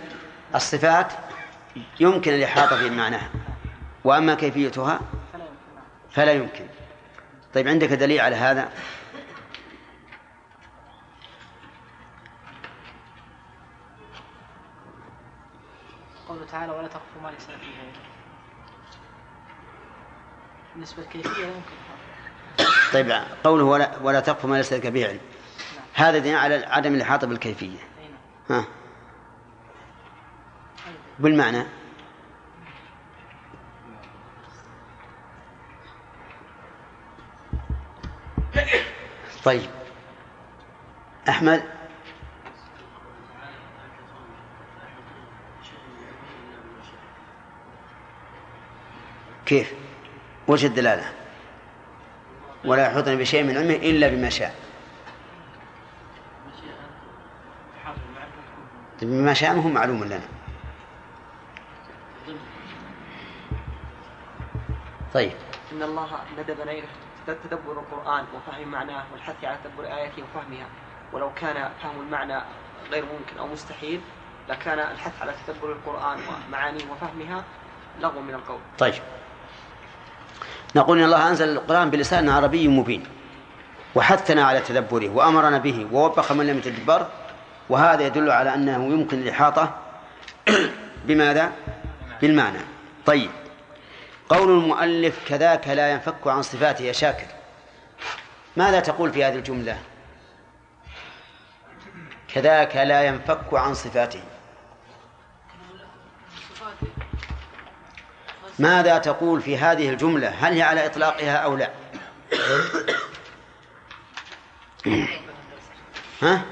[0.55, 1.13] الصفات
[1.99, 3.29] يمكن الإحاطة بمعناها
[4.03, 4.99] وأما كيفيتها
[6.11, 6.65] فلا يمكن
[7.53, 8.69] طيب عندك دليل على هذا؟
[16.27, 17.91] قوله تعالى ولا تقف ما ليس لك به
[20.73, 21.75] بالنسبة للكيفية يمكن.
[22.93, 23.11] طيب
[23.43, 25.19] قوله ولا ولا تقف ما ليس لك به علم
[25.93, 27.88] هذا دليل على عدم الإحاطة بالكيفية.
[28.49, 28.65] ها.
[31.19, 31.63] بالمعنى.
[39.43, 39.69] طيب.
[41.29, 41.63] أحمد.
[49.45, 49.73] كيف؟
[50.47, 51.11] وجه الدلالة؟
[52.65, 54.68] ولا يحيطون بشيء من علمه إلا بما شاء.
[59.01, 60.27] بما هو معلوم لنا.
[65.13, 65.31] طيب.
[65.71, 66.07] إن الله
[66.39, 66.83] ندبنا إلى
[67.27, 70.67] تدبر القرآن وفهم معناه والحث على تدبر آياته وفهمها.
[71.13, 72.41] ولو كان فهم المعنى
[72.91, 74.01] غير ممكن أو مستحيل
[74.49, 77.43] لكان الحث على تدبر القرآن ومعانيه وفهمها
[77.99, 78.59] لغو من القول.
[78.77, 78.93] طيب.
[80.75, 83.03] نقول إن الله أنزل القرآن بلسان عربي مبين
[83.95, 87.07] وحثنا على تدبره وأمرنا به ووبخ من لم يتدبر
[87.69, 89.77] وهذا يدل على أنه يمكن الإحاطة
[91.05, 91.51] بماذا؟
[92.21, 92.59] بالمعنى.
[93.05, 93.31] طيب.
[94.29, 97.27] قول المؤلف كذاك لا ينفك عن صفاته يا شاكر.
[98.57, 99.77] ماذا تقول في هذه الجملة؟
[102.33, 104.21] كذاك لا ينفك عن صفاته.
[108.59, 111.69] ماذا تقول في هذه الجملة؟ هل هي على إطلاقها أو لا؟
[116.21, 116.45] ها؟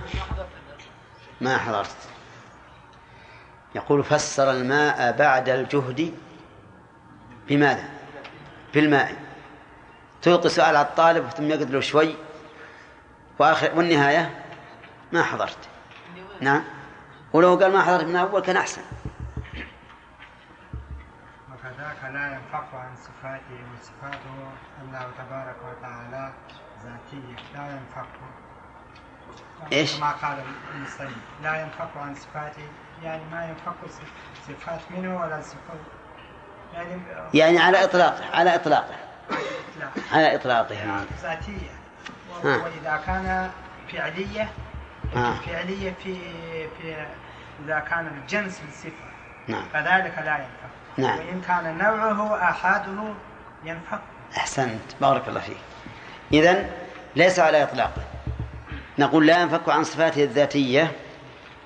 [1.41, 1.95] ما حضرت.
[3.76, 6.13] يقول فسر الماء بعد الجهد
[7.47, 7.89] بماذا؟
[8.73, 9.15] بالماء.
[10.21, 12.15] تلقي سؤال على الطالب ثم يقعد له شوي.
[13.39, 14.45] وآخر والنهاية؟
[15.12, 15.69] ما حضرت.
[16.41, 16.63] نعم.
[17.34, 18.82] ولو قال ما حضرت من أول كان أحسن.
[21.52, 24.36] وكذاك لا ينفك عن صفاته وصفاته
[24.82, 26.34] الله تبارك وتعالى
[26.84, 27.36] ذاتية.
[27.54, 28.08] لا ينفك
[29.72, 30.38] إيش؟ ما قال
[30.76, 31.12] المصنف
[31.44, 32.68] لا ينفك عن صفاته
[33.04, 35.80] يعني ما ينفك صف- صفات منه ولا صفات
[36.74, 37.02] يعني
[37.34, 38.96] يعني على إطلاقه على إطلاقه.
[39.80, 39.88] لا.
[40.12, 41.72] على إطلاقه ذاتية.
[42.44, 42.58] و- ها.
[42.58, 43.52] وإذا كان
[43.94, 44.50] فعلية
[45.16, 45.34] ها.
[45.46, 46.16] فعلية في
[46.78, 47.06] في
[47.66, 48.92] إذا كان الجنس الصفة
[49.48, 49.63] نعم.
[49.74, 51.18] فذلك لا ينفك نعم.
[51.18, 53.13] وإن كان نوعه آحاده
[53.63, 54.00] ينفك
[54.38, 54.82] أحسنت.
[55.02, 55.58] بارك الله فيك.
[56.34, 56.70] إذن
[57.16, 58.02] ليس على إطلاقه.
[59.00, 60.92] نقول لا ينفك عن صفاته الذاتية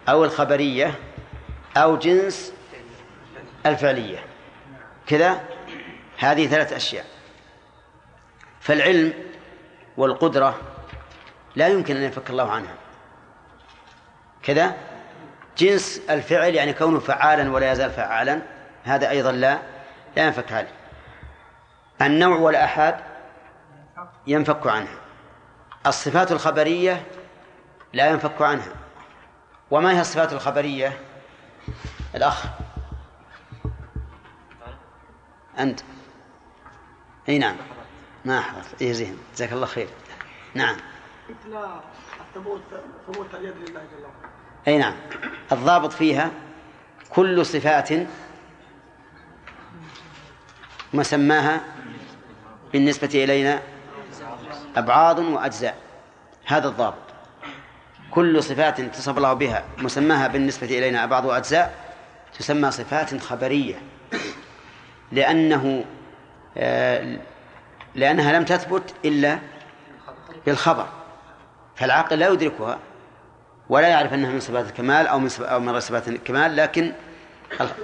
[0.10, 0.96] أو الخبرية
[1.78, 2.54] أو جنس
[3.66, 4.20] الفعلية.
[5.08, 5.42] كذا؟
[6.18, 7.06] هذه ثلاث أشياء.
[8.60, 9.14] فالعلم
[9.98, 10.60] والقدرة
[11.56, 12.76] لا يمكن أن ينفك الله عنها.
[14.44, 14.76] كذا؟
[15.58, 18.42] جنس الفعل يعني كونه فعالا ولا يزال فعالا
[18.84, 19.60] هذا أيضا لا
[20.18, 20.74] لا ينفك عليه
[22.02, 22.96] النوع والآحاد
[24.28, 24.96] ينفك عنها
[25.88, 27.04] الصفات الخبرية
[27.94, 28.74] لا ينفك عنها.
[29.72, 31.00] وما هي الصفات الخبرية؟
[32.16, 32.46] الأخ.
[35.60, 35.80] أنت.
[37.30, 37.56] أي نعم.
[38.26, 39.88] ما حفظت إيه زين جزاك الله خير.
[40.54, 40.78] نعم.
[41.30, 41.58] مثل
[42.36, 44.32] ثبوت اليد لله جل وعلا
[44.68, 44.96] أي نعم.
[45.52, 46.32] الضابط فيها
[47.10, 47.90] كل صفات
[50.94, 51.62] مسماها
[52.74, 53.62] بالنسبة إلينا
[54.76, 55.78] أبعاض وأجزاء.
[56.46, 57.11] هذا الضابط.
[58.12, 61.74] كل صفات تصف الله بها مسماها بالنسبة إلينا أبعض وأجزاء
[62.40, 63.76] تسمى صفات خبرية.
[65.12, 65.86] لأنه
[66.58, 67.18] آه،
[67.96, 69.40] لأنها لم تثبت إلا
[70.46, 70.88] بالخبر
[71.76, 72.80] فالعاقل لا يدركها
[73.70, 76.92] ولا يعرف أنها من صفات الكمال أو من أو من صفات الكمال لكن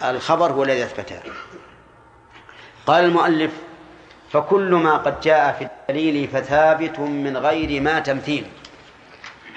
[0.03, 1.21] الخبر هو الذي أثبتها.
[2.87, 3.51] قال المؤلف
[4.31, 8.45] فكل ما قد جاء في الدليل فثابت من غير ما تمثيل.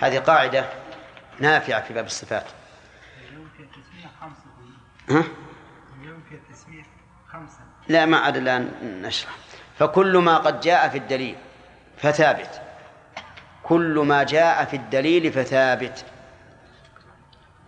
[0.00, 0.64] هذه قاعدة
[1.38, 2.44] نافعة في باب الصفات.
[5.10, 5.24] ها؟
[7.88, 8.70] لا ما عاد الآن
[9.02, 9.30] نشرح.
[9.78, 11.36] فكل ما قد جاء في الدليل
[11.96, 12.62] فثابت.
[13.62, 16.04] كل ما جاء في الدليل فثابت.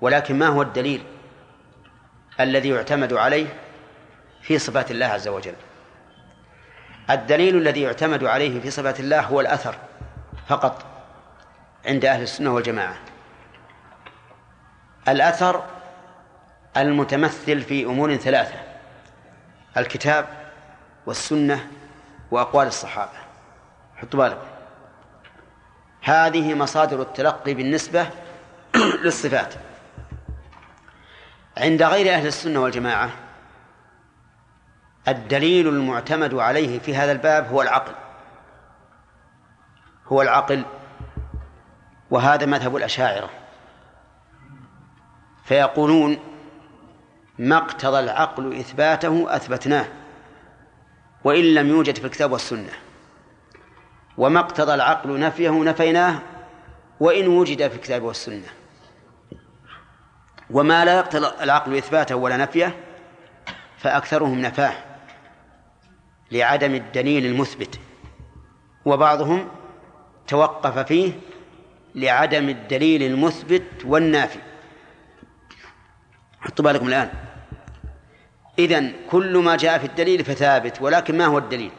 [0.01, 1.05] ولكن ما هو الدليل
[2.41, 3.47] الذي يعتمد عليه
[4.43, 5.55] في صفات الله عز وجل؟
[7.11, 9.75] الدليل الذي يعتمد عليه في صفات الله هو الأثر
[10.49, 10.92] فقط.
[11.87, 12.97] عند أهل السنة والجماعة.
[15.09, 15.65] الأثر
[16.77, 18.55] المتمثل في أمور ثلاثة
[19.77, 20.29] الكتاب
[21.07, 21.69] والسنة
[22.31, 23.13] وأقوال الصحابة.
[23.97, 24.47] حطوا بالكم.
[26.03, 28.07] هذه مصادر التلقي بالنسبة
[29.05, 29.55] للصفات.
[31.57, 33.11] عند غير أهل السنة والجماعة
[35.09, 37.93] الدليل المعتمد عليه في هذا الباب هو العقل.
[40.07, 40.65] هو العقل
[42.13, 43.31] وهذا مذهب الأشاعرة.
[45.45, 46.19] فيقولون
[47.39, 49.87] ما اقتضى العقل إثباته أثبتناه
[51.25, 52.73] وإن لم يوجد في الكتاب والسنة.
[54.19, 56.19] وما اقتضى العقل نفيه نفيناه
[57.01, 58.49] وإن وجد في الكتاب والسنة.
[60.51, 62.77] وما لا يقتضى العقل إثباته ولا نفيه
[63.79, 64.75] فأكثرهم نفاه
[66.33, 67.81] لعدم الدليل المثبت.
[68.85, 69.49] وبعضهم
[70.27, 71.13] توقف فيه
[71.95, 74.39] لعدم الدليل المثبت والنافي.
[76.41, 77.11] حطوا بالكم الآن.
[78.59, 81.71] إذن كل ما جاء في الدليل فثابت ولكن ما هو الدليل؟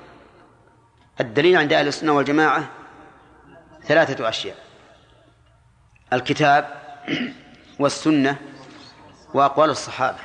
[1.19, 2.69] الدليل عند أهل السنة والجماعة
[3.84, 4.58] ثلاثة أشياء.
[6.13, 6.84] الكتاب
[7.80, 8.36] والسنة
[9.34, 10.17] وأقوال الصحابة.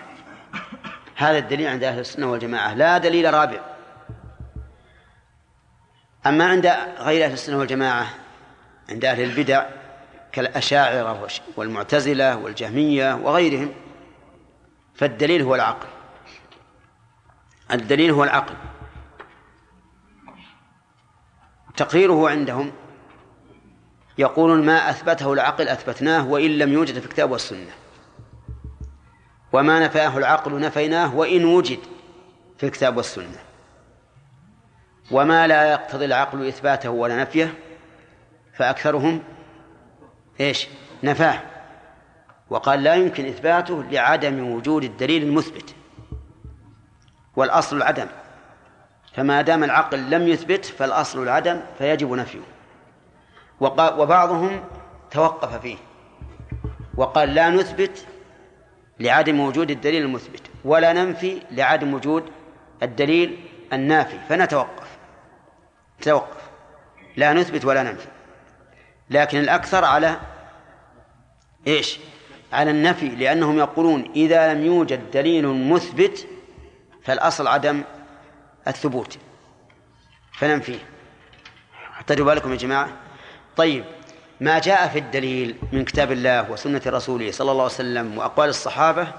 [1.17, 2.75] هذا الدليل عند أهل السنة والجماعة.
[2.75, 3.61] لا دليل رابع.
[6.27, 6.67] أما عند
[6.99, 8.07] غير أهل السنة والجماعة
[8.91, 9.67] عند أهل البدع
[10.33, 13.75] كالأشاعرة والمعتزلة والجهمية وغيرهم
[14.95, 15.87] فالدليل هو العقل.
[17.73, 18.55] الدليل هو العقل.
[21.77, 22.73] تقريره عندهم
[24.19, 27.71] يقولون ما أثبته العقل أثبتناه وإن لم يوجد في الكتاب والسنة.
[29.53, 31.79] وما نفاه العقل نفيناه وإن وجد
[32.59, 33.39] في الكتاب والسنة.
[35.11, 37.55] وما لا يقتضي العقل إثباته ولا نفيه
[38.55, 39.23] فأكثرهم
[40.41, 40.69] إيش؟
[41.03, 41.41] نفاه.
[42.51, 45.75] وقال لا يمكن إثباته لعدم وجود الدليل المثبت.
[47.37, 48.07] والأصل العدم.
[49.15, 52.41] فما دام العقل لم يثبت فالأصل العدم فيجب نفيه.
[53.61, 54.65] وبعضهم
[55.11, 55.77] توقف فيه.
[56.97, 58.07] وقال لا نثبت
[59.01, 62.25] لعدم وجود الدليل المثبت ولا ننفي لعدم وجود
[62.83, 63.39] الدليل
[63.73, 64.19] النافي.
[64.29, 64.99] فنتوقف.
[66.01, 66.51] توقف
[67.17, 68.09] لا نثبت ولا ننفي.
[69.11, 70.21] لكن الأكثر على
[71.67, 71.99] إيش؟
[72.53, 76.27] على النفي لأنهم يقولون إذا لم يوجد دليل مثبت
[77.05, 77.83] فالأصل عدم
[78.69, 79.19] الثبوت
[80.33, 80.79] فننفيه
[81.93, 82.89] احتجوا بالكم يا جماعة.
[83.57, 83.85] طيب
[84.41, 89.13] ما جاء في الدليل من كتاب الله وسنة رسوله صلى الله عليه وسلم وأقوال الصحابة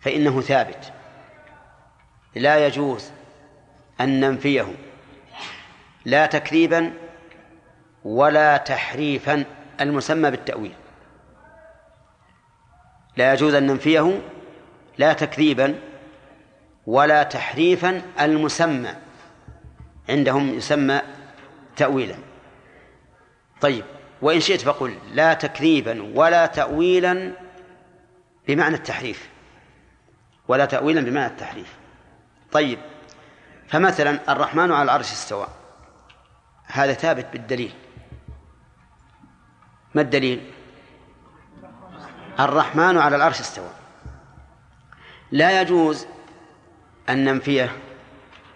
[0.00, 0.92] فإنه ثابت.
[2.34, 3.10] لا يجوز
[4.00, 4.74] أن ننفيه.
[6.04, 6.92] لا تكذيبا
[8.04, 9.44] ولا تحريفا
[9.80, 10.74] المسمى بالتأويل.
[13.16, 14.20] لا يجوز أن ننفيه
[14.98, 15.74] لا تكذيبا
[16.86, 18.94] ولا تحريفا المسمى.
[20.08, 21.00] عندهم يسمى
[21.76, 22.14] تأويلا.
[23.60, 23.84] طيب
[24.22, 27.32] وإن شئت فقل لا تكذيبا ولا تأويلا
[28.48, 29.28] بمعنى التحريف.
[30.48, 31.76] ولا تأويلا بمعنى التحريف.
[32.52, 32.78] طيب
[33.68, 35.46] فمثلا الرحمن على العرش استوى.
[36.66, 37.72] هذا ثابت بالدليل.
[39.94, 40.50] ما الدليل؟
[42.40, 43.70] الرحمن على العرش استوى.
[45.32, 46.06] لا يجوز
[47.08, 47.76] أن ننفيه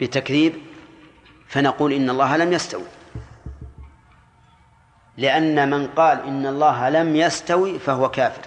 [0.01, 0.55] بتكذيب
[1.49, 2.87] فنقول إن الله لم يستوي.
[5.17, 8.43] لأن من قال إن الله لم يستوي فهو كافر.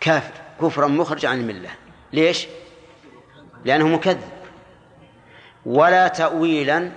[0.00, 1.70] كافر كفرا مخرج عن الملة.
[2.12, 2.46] ليش؟
[3.64, 4.30] لأنه مكذب.
[5.66, 6.92] ولا تأويلا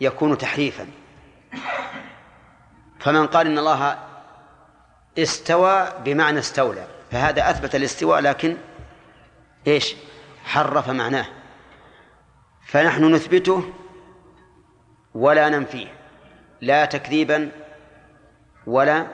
[0.00, 0.86] يكون تحريفا.
[3.00, 3.98] فمن قال إن الله
[5.18, 8.56] استوى بمعنى استولى فهذا أثبت الاستواء لكن
[9.66, 9.96] إيش؟
[10.44, 11.26] حرف معناه.
[12.66, 13.64] فنحن نثبته
[15.14, 15.86] ولا ننفيه
[16.60, 17.50] لا تكذيبا
[18.66, 19.06] ولا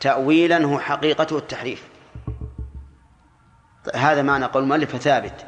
[0.00, 1.88] تأويلا هو حقيقته التحريف.
[3.94, 5.46] هذا معنى قول المؤلف ثابت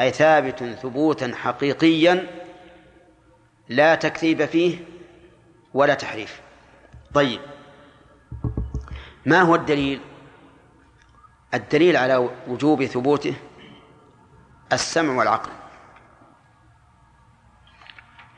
[0.00, 2.26] أي ثابت ثبوتا حقيقيا
[3.68, 4.78] لا تكذيب فيه
[5.74, 6.43] ولا تحريف.
[7.14, 7.40] طيب.
[9.26, 10.00] ما هو الدليل؟
[11.54, 13.34] الدليل على وجوب ثبوته
[14.72, 15.50] السمع والعقل.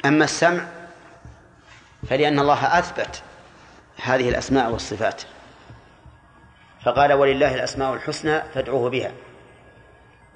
[0.05, 0.65] أما السمع
[2.09, 3.23] فلأن الله أثبت
[4.03, 5.23] هذه الأسماء والصفات.
[6.85, 9.13] فقال ولله الأسماء الحسنى فادعوه بها.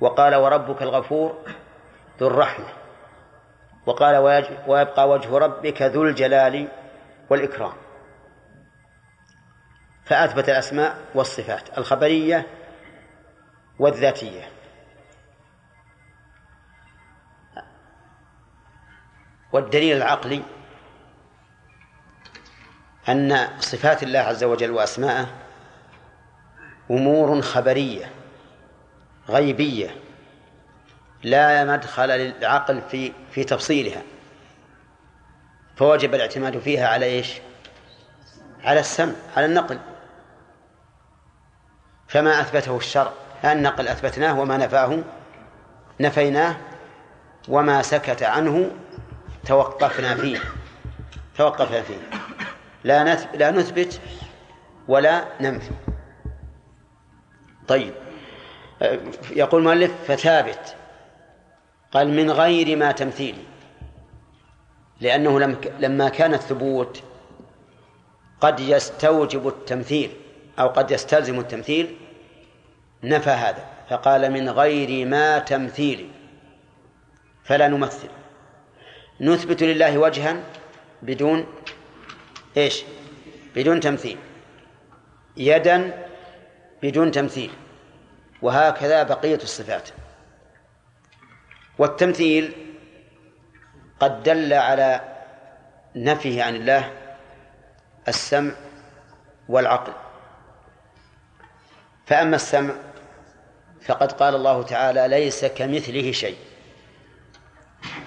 [0.00, 1.38] وقال وربك الغفور
[2.20, 2.66] ذو الرحمة.
[3.86, 4.16] وقال
[4.66, 6.68] ويبقى وجه ربك ذو الجلال
[7.30, 7.72] والإكرام.
[10.10, 12.46] فأثبت الأسماء والصفات الخبرية
[13.78, 14.48] والذاتية.
[19.52, 20.42] والدليل العقلي
[23.08, 25.28] أن صفات الله عز وجل وأسماءه
[26.90, 28.12] أمور خبرية
[29.28, 29.90] غيبية
[31.22, 34.02] لا مدخل للعقل في في تفصيلها.
[35.76, 37.40] فوجب الاعتماد فيها على إيش؟
[38.64, 39.78] على السمع على النقل.
[42.10, 43.12] فما أثبته الشرع
[43.44, 44.98] النقل أثبتناه وما نفاه
[46.00, 46.56] نفيناه
[47.48, 48.70] وما سكت عنه
[49.46, 50.38] توقفنا فيه.
[51.36, 51.98] توقفنا فيه.
[52.84, 54.00] لا لا نثبت
[54.88, 55.70] ولا ننفي.
[57.68, 57.94] طيب.
[59.30, 60.76] يقول المؤلف فثابت.
[61.92, 63.44] قال من غير ما تمثيل.
[65.00, 65.38] لأنه
[65.78, 67.02] لما كان الثبوت
[68.40, 70.12] قد يستوجب التمثيل
[70.58, 71.96] أو قد يستلزم التمثيل
[73.04, 76.10] نفى هذا فقال من غير ما تمثيل
[77.44, 78.08] فلا نمثل.
[79.20, 80.36] نثبت لله وجها
[81.02, 81.46] بدون
[82.56, 82.84] إيش؟
[83.56, 84.18] بدون تمثيل.
[85.36, 86.06] يدا
[86.82, 87.50] بدون تمثيل.
[88.42, 89.88] وهكذا بقية الصفات.
[91.78, 92.52] والتمثيل
[94.00, 95.00] قد دل على
[95.96, 96.92] نفيه عن الله
[98.08, 98.52] السمع
[99.48, 99.92] والعقل.
[102.06, 102.74] فأما السمع
[103.90, 106.36] فقد قال الله تعالى ليس كمثله شيء.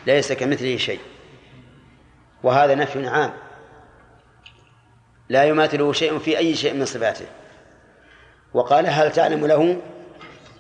[0.08, 1.00] ليس كمثله شيء.
[2.44, 3.34] وهذا نفي عام.
[5.30, 7.26] لا يماثله شيء في أي شيء من صفاته.
[8.54, 9.82] وقال هل تعلم له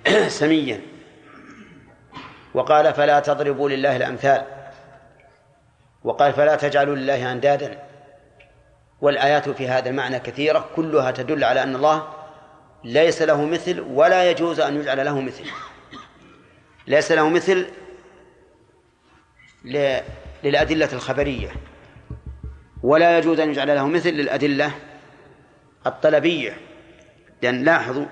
[0.39, 0.81] سميا؟
[2.53, 4.45] وقال فلا تضربوا لله الأمثال.
[6.03, 7.83] وقال فلا تجعلوا لله أندادا.
[9.01, 12.22] والآيات في هذا المعنى كثيرة كلها تدل على أن الله
[12.83, 15.45] ليس له مثل ولا يجوز أن يجعل له مثل.
[16.87, 17.67] ليس له مثل
[20.43, 21.51] للأدلة الخبرية.
[22.83, 24.71] ولا يجوز أن يجعل له مثل للأدلة
[25.87, 26.57] الطلبية.
[27.41, 28.05] لأن لاحظوا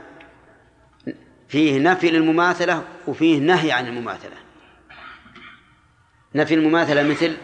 [1.47, 4.35] فيه نفي للمماثلة وفيه نهي عن المماثلة.
[6.35, 7.37] نفي المماثلة مثل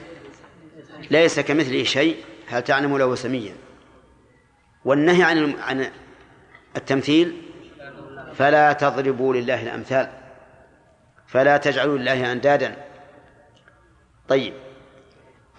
[1.11, 2.17] ليس كمثله شيء.
[2.47, 3.55] هل تعلم له سميا؟
[4.86, 5.91] والنهي عن عن
[6.78, 7.41] التمثيل
[8.34, 10.11] فلا تضربوا لله الأمثال
[11.28, 12.86] فلا تجعلوا لله أندادا.
[14.28, 14.53] طيب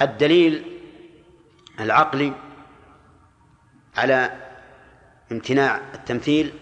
[0.00, 0.80] الدليل
[1.80, 2.32] العقلي
[3.96, 4.32] على
[5.32, 6.52] امتناع التمثيل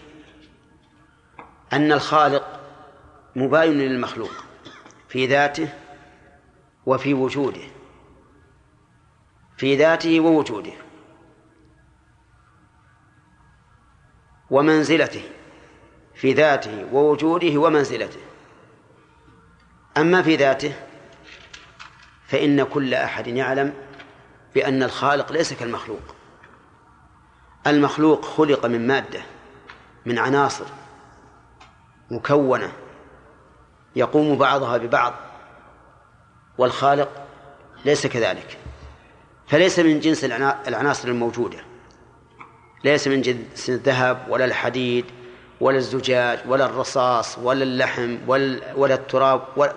[1.73, 2.59] أن الخالق
[3.35, 4.31] مباين للمخلوق
[5.09, 5.69] في ذاته
[6.85, 7.61] وفي وجوده
[9.57, 10.86] في ذاته ووجوده.
[14.51, 15.23] ومنزلته
[16.15, 18.19] في ذاته ووجوده ومنزلته.
[19.97, 20.73] أما في ذاته
[22.27, 23.73] فإن كل أحد يعلم
[24.55, 26.15] بأن الخالق ليس كالمخلوق.
[27.67, 29.21] المخلوق خلق من مادة
[30.05, 30.65] من عناصر
[32.11, 32.71] مكونة
[33.95, 35.13] يقوم بعضها ببعض
[36.57, 37.09] والخالق
[37.85, 38.57] ليس كذلك.
[39.47, 40.23] فليس من جنس
[40.67, 41.66] العناصر الموجودة.
[42.83, 45.05] ليس من جنس الذهب ولا الحديد
[45.61, 49.75] ولا الزجاج ولا الرصاص ولا اللحم ولا, ولا التراب ولا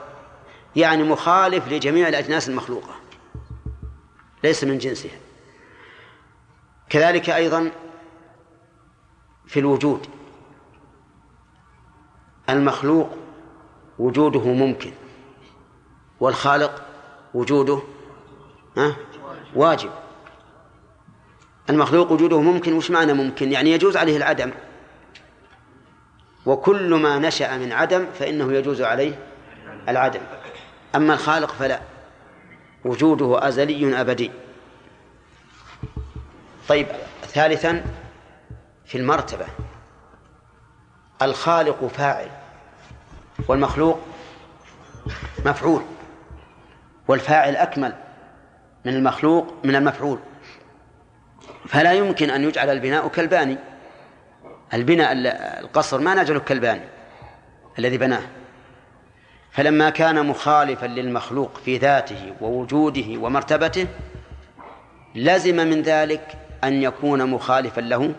[0.76, 2.94] يعني مخالف لجميع الأجناس المخلوقة.
[4.44, 5.18] ليس من جنسها.
[6.88, 7.70] كذلك أيضا
[9.46, 10.06] في الوجود.
[12.50, 13.10] المخلوق
[13.98, 14.92] وجوده ممكن.
[16.20, 16.82] والخالق
[17.34, 17.82] وجوده
[19.54, 19.90] واجب.
[21.70, 24.50] المخلوق وجوده ممكن وش معنى ممكن؟ يعني يجوز عليه العدم.
[26.46, 29.18] وكل ما نشأ من عدم فإنه يجوز عليه
[29.88, 30.20] العدم.
[30.94, 31.80] أما الخالق فلا.
[32.84, 34.30] وجوده أزلي أبدي.
[36.68, 36.86] طيب
[37.26, 37.84] ثالثا
[38.86, 39.46] في المرتبة.
[41.22, 42.28] الخالق فاعل
[43.48, 44.00] والمخلوق
[45.46, 45.82] مفعول
[47.08, 47.94] والفاعل أكمل
[48.84, 50.18] من المخلوق من المفعول.
[51.68, 53.56] فلا يمكن أن يجعل البناء كالباني.
[54.74, 55.12] البناء
[55.60, 56.84] القصر ما نجعله كالباني
[57.78, 58.22] الذي بناه.
[59.50, 63.86] فلما كان مخالفا للمخلوق في ذاته ووجوده ومرتبته
[65.14, 68.14] لزم من ذلك أن يكون مخالفا له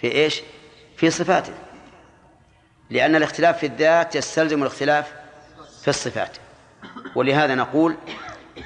[0.00, 0.42] في إيش؟
[0.96, 1.52] في صفاته.
[2.90, 5.12] لأن الاختلاف في الذات يستلزم الاختلاف
[5.82, 6.36] في الصفات.
[7.14, 7.96] ولهذا نقول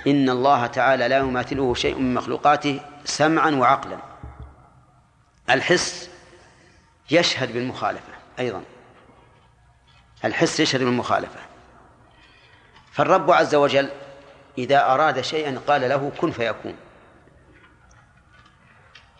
[0.06, 3.98] إن الله تعالى لا يماثله شيء من مخلوقاته سمعا وعقلا.
[5.50, 6.10] الحس
[7.10, 8.62] يشهد بالمخالفة أيضا.
[10.24, 11.40] الحس يشهد بالمخالفة.
[12.92, 13.90] فالرب عز وجل
[14.58, 16.76] إذا أراد شيئا قال له كن فيكون.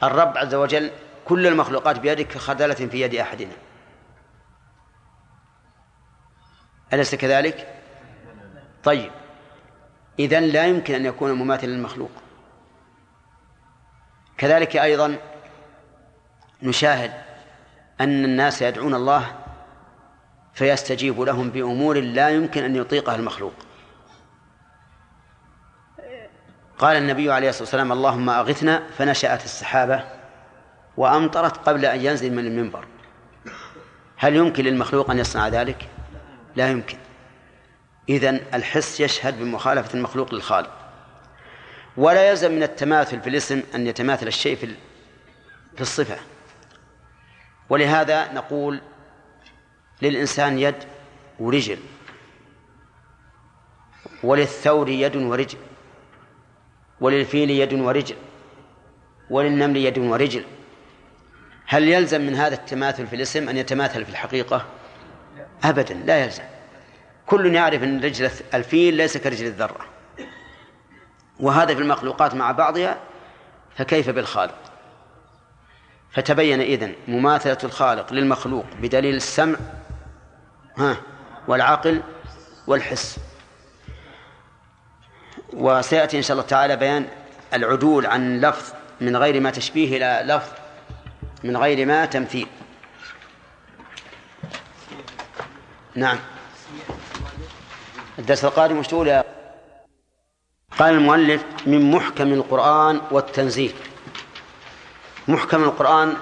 [0.02, 0.90] الرب عز وجل
[1.24, 3.52] كل المخلوقات بيدك كخردلة في يد أحدنا.
[6.92, 7.82] أليس كذلك؟
[8.84, 9.12] طيب.
[10.18, 12.10] إذن لا يمكن أن يكون مماثلا للمخلوق.
[14.38, 15.16] كذلك أيضا
[16.62, 17.12] نشاهد
[18.00, 19.34] أن الناس يدعون الله
[20.54, 23.52] فيستجيب لهم بأمور لا يمكن أن يطيقها المخلوق.
[26.78, 30.04] قال النبي عليه الصلاة والسلام اللهم أغثنا فنشأت السحابة
[30.96, 32.84] وأمطرت قبل أن ينزل من المنبر.
[34.16, 35.88] هل يمكن للمخلوق أن يصنع ذلك؟
[36.56, 36.98] لا يمكن.
[38.08, 40.77] إذن الحس يشهد بمخالفة المخلوق للخالق.
[41.98, 44.74] ولا يلزم من التماثل في الاسم أن يتماثل الشيء في
[45.74, 46.16] في الصفة.
[47.68, 48.80] ولهذا نقول
[50.02, 50.74] للإنسان يد
[51.38, 51.78] ورجل
[54.22, 55.58] وللثور يد ورجل
[57.00, 58.16] وللفيل يد ورجل
[59.30, 60.44] وللنمل يد ورجل.
[61.66, 64.66] هل يلزم من هذا التماثل في الاسم أن يتماثل في الحقيقة؟
[65.64, 66.44] أبدا لا يلزم.
[67.26, 69.97] كل يعرف أن رجل الفيل ليس كرجل الذرة.
[71.40, 72.98] وهذا في المخلوقات مع بعضها
[73.76, 74.54] فكيف بالخالق؟
[76.10, 79.58] فتبين إذن مماثلة الخالق للمخلوق بدليل السمع
[80.78, 80.96] ها
[81.48, 82.02] والعقل
[82.66, 83.18] والحس.
[85.52, 87.06] وسيأتي إن شاء الله تعالى بيان
[87.54, 90.52] العدول عن لفظ من غير ما تشبيه إلى لفظ
[91.44, 92.46] من غير ما تمثيل.
[95.94, 96.18] نعم.
[98.18, 99.24] الدرس القادم وش تقول يا
[100.78, 103.74] قال المؤلف من محكم القرآن والتنزيل.
[105.28, 106.16] محكم القرآن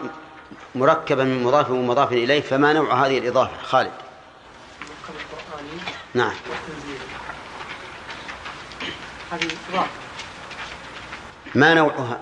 [0.74, 3.92] مركبا من مضاف ومضاف إليه فما نوع هذه الإضافة؟ خالد.
[4.80, 5.64] محكم القرآن
[6.14, 6.32] نعم.
[6.50, 6.98] والتنزيل.
[9.32, 9.90] هذه إضافة.
[11.54, 12.20] ما نوعها؟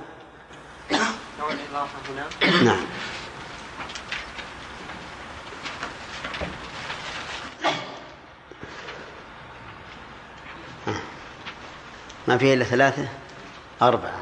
[1.39, 2.62] نوع الإضافة هنا.
[2.62, 2.85] نعم.
[12.29, 13.09] ما فيه إلا ثلاثة؟
[13.83, 14.20] أربعة.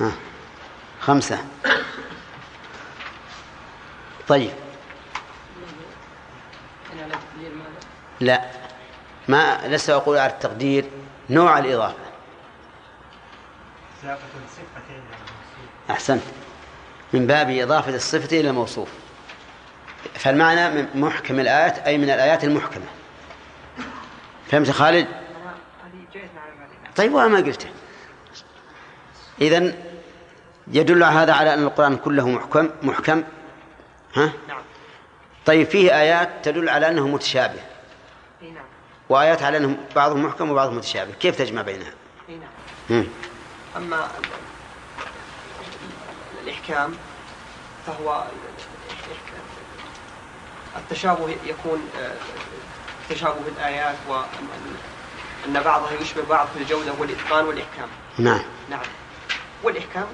[0.00, 0.12] ها
[1.00, 1.44] خمسة.
[4.28, 4.50] طيب.
[8.20, 8.44] لا
[9.28, 10.90] ما لست أقول على التقدير
[11.30, 11.94] نوع الإضافة.
[15.90, 16.22] أحسنت.
[17.12, 18.88] من باب إضافة الصفة إلى الموصوف
[20.14, 22.84] فالمعنى من محكم الآيات أي من الآيات المحكمة.
[24.50, 27.68] فهمت خالد؟ هذه جئتنا على بعدين طيب وأنا ما قلته.
[29.40, 29.74] إذن
[30.66, 33.22] يدل هذا على أن القرآن كله محكم محكم.
[34.14, 34.62] ها؟ نعم.
[35.46, 37.60] طيب فيه آيات تدل على أنه متشابه.
[38.42, 38.64] نعم.
[39.08, 41.12] وآيات على أنه بعضهم محكم وبعضهم متشابه.
[41.12, 41.92] كيف تجمع بينها؟
[42.90, 43.06] نعم.
[43.76, 44.10] أما ال-
[46.44, 46.92] الإحكام
[47.86, 48.24] فهو
[50.76, 52.12] التشابه يكون آه،
[53.10, 53.96] تشابه الآيات
[55.44, 57.88] وأن بعضها يشبه بعض في الجودة والإتقان والإحكام.
[58.18, 58.42] نعم.
[58.70, 58.80] نعم.
[59.62, 60.06] والإحكام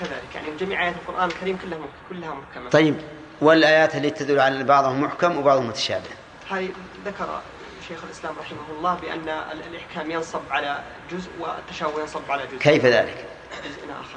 [0.00, 2.70] كذلك يعني جميع آيات القرآن الكريم كلها كلها محكمة.
[2.70, 2.96] طيب
[3.40, 6.08] والآيات اللي تدل على أن بعضهم محكم وبعضهم متشابه؟
[6.50, 6.68] هذه
[7.06, 7.40] ذكر
[7.88, 12.58] شيخ الإسلام رحمه الله بأن ال- الإحكام ينصب على جزء والتشابه ينصب على جزء.
[12.58, 13.26] كيف ذلك؟
[13.64, 14.16] جزء آخر.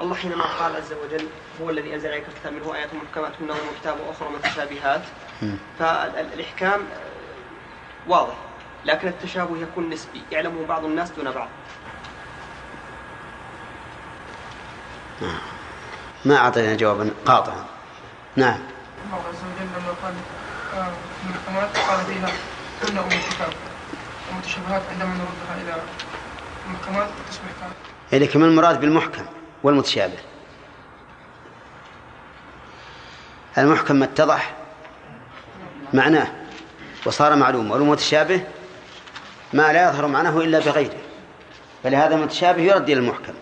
[0.00, 1.26] الله حينما قال عز وجل
[1.62, 5.02] هو الذي أنزل عليك الكتاب منه آيات محكمات هن أم الكتاب وأخرى متشابهات.
[5.42, 5.56] مم.
[5.78, 6.80] فالإحكام
[8.08, 8.34] واضح.
[8.84, 10.22] لكن التشابه يكون نسبي.
[10.32, 11.48] يعلمه بعض الناس دون بعض.
[16.24, 17.64] ما أعطينا جوابا قاطعا.
[18.36, 18.58] نعم.
[19.06, 20.14] الله عز وجل لما قال
[20.74, 20.92] آه،
[21.24, 22.28] المحكمات قال فيها
[22.82, 23.52] هن أم الكتاب
[24.32, 25.82] المتشابهات عندما نردها إلى
[26.66, 29.26] المحكمات تصبح كافرة إذا كما المراد بالمحكم
[29.62, 30.18] والمتشابه؟
[33.58, 34.54] المحكم ما اتضح
[35.92, 36.26] معناه
[37.06, 38.44] وصار معلوم والمتشابه
[39.52, 40.96] ما لا يظهر معناه إلا بغيره.
[41.82, 43.32] فلهذا المتشابه يرد إلى المحكم.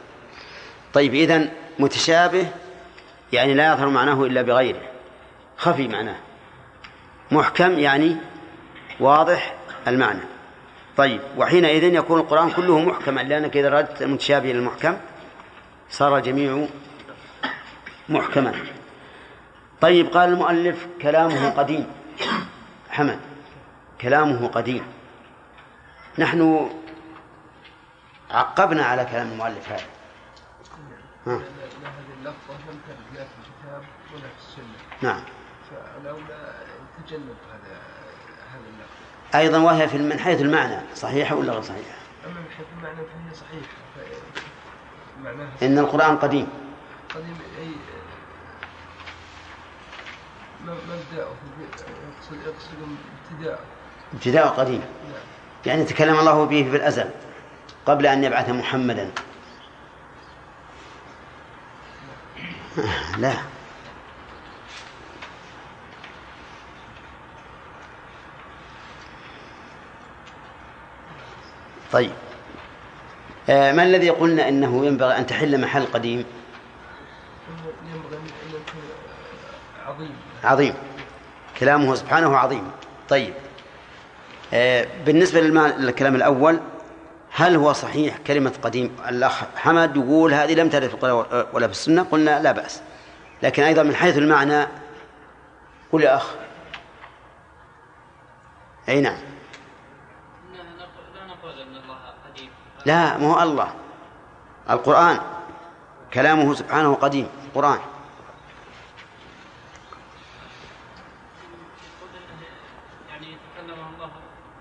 [0.94, 1.48] طيب إذن
[1.78, 2.46] متشابه
[3.32, 4.80] يعني لا يظهر معناه إلا بغيره.
[5.56, 6.16] خفي معناه.
[7.30, 8.16] محكم يعني
[9.00, 9.54] واضح
[9.88, 10.20] المعنى.
[10.96, 13.20] طيب وحينئذ يكون القرآن كله محكما.
[13.20, 14.96] لأنك إذا ردت المتشابه إلى المحكم
[15.90, 16.66] صار الجميع
[18.08, 18.54] محكما.
[19.80, 21.86] طيب قال المؤلف كلامه قديم.
[22.90, 23.18] حمد.
[24.00, 24.97] كلامه قديم.
[26.18, 26.70] نحن
[28.30, 29.86] عقبنا على كلام المؤلف هذا.
[31.26, 31.40] ها.
[32.18, 35.20] اللفظة لم ترد لا في الكتاب ولا في السنة نعم.
[37.00, 37.76] نتجنب هذا
[38.50, 41.96] هذا اللفظ أيضا وهي في من حيث المعنى صحيحة ولا غير صحيحة
[42.26, 43.74] أما من حيث المعنى فهي صحيحة
[45.24, 46.48] معناها إن القرآن قديم.
[47.14, 47.70] قديم أي
[50.64, 51.28] مبدأه
[51.60, 52.96] يقصد يقصد
[53.30, 53.60] ابتداء
[54.14, 54.82] ابتداء قديم.
[55.66, 57.10] يعني تكلم الله به في الأزل
[57.86, 59.10] قبل أن يبعث محمدا.
[63.18, 63.32] لا.
[71.92, 72.12] طيب.
[73.50, 76.24] آه، ما الذي قلنا إنه ينبغي أن تحل محل قديم؟
[77.94, 78.80] ينبغي يكون
[79.86, 80.16] عظيم.
[80.44, 80.74] عظيم.
[81.58, 82.70] كلامه سبحانه عظيم.
[83.08, 83.34] طيب.
[85.06, 86.60] بالنسبة للما- للكلام الأول
[87.32, 91.72] هل هو صحيح كلمة قديم؟ الأخ حمد يقول هذه لم ترد في القرآن ولا في
[91.72, 92.82] السنة قلنا لا بأس.
[93.42, 94.66] لكن أيضا من حيث المعنى
[95.92, 96.34] قل يا أخ.
[98.88, 99.18] أي نعم.
[102.86, 103.68] لا ما هو الله.
[104.70, 105.18] القرآن
[106.14, 107.78] كلامه سبحانه قديم القرآن.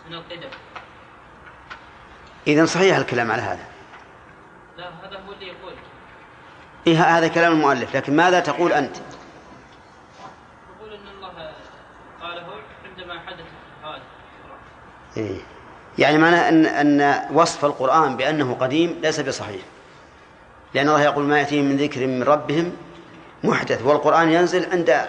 [0.10, 0.50] من القدم.
[2.48, 3.66] إذن صحيح الكلام على هذا.
[4.78, 5.74] لا هذا هو اللي يقول.
[6.88, 11.52] إيه هذا كلام المؤلف لكن ماذا تقول أنت؟ يقول إن الله
[12.22, 12.48] قاله
[12.86, 13.46] عندما حدث
[13.84, 14.02] هذا
[15.18, 15.42] إيه.
[15.98, 19.62] يعني معناه أن أن وصف القرآن بأنه قديم ليس بصحيح.
[20.74, 22.78] لأن الله يقول ما يأتيهم من ذكر من ربهم
[23.44, 25.08] محدث والقرآن ينزل عند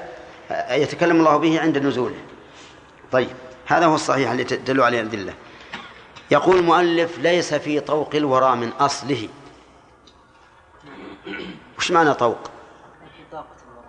[0.70, 2.20] يتكلم الله به عند نزوله.
[3.12, 3.47] طيب.
[3.69, 5.35] هذا هو الصحيح اللي تدل عليه الأدلة.
[6.31, 9.29] يقول المؤلف ليس في طوق الورى من أصله.
[11.79, 12.51] وش معنى طوق؟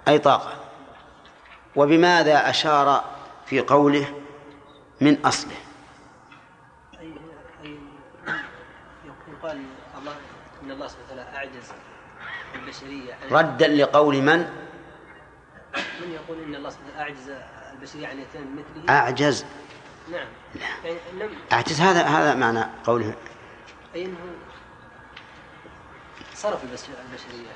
[0.08, 0.54] أي طاقة.
[1.76, 3.04] وبماذا أشار
[3.46, 4.14] في قوله
[5.02, 5.56] من أصله؟
[9.44, 9.62] يقال
[9.98, 10.14] الله
[10.64, 11.72] إن الله سبحانه وتعالى أعجز
[12.56, 14.40] البشرية عن ردا لقول من؟
[16.02, 17.32] من يقول إن الله سبحانه وتعالى أعجز
[17.74, 18.94] البشرية عن يتم مثله.
[18.94, 19.46] أعجز.
[20.12, 20.28] نعم.
[20.86, 23.14] يعني لم أعجز هذا هذا معنى قوله.
[23.96, 24.18] أي أنه
[26.36, 27.52] صرف البش- البشرية.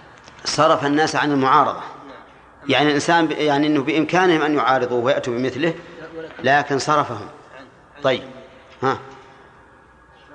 [0.45, 1.79] صرف الناس عن المعارضة.
[1.79, 2.15] نعم.
[2.67, 5.73] يعني الإنسان ب- يعني أنه بإمكانهم أن يعارضوه ويأتوا بمثله
[6.43, 7.27] لكن صرفهم.
[7.57, 8.23] عن عن طيب.
[8.83, 8.99] ها.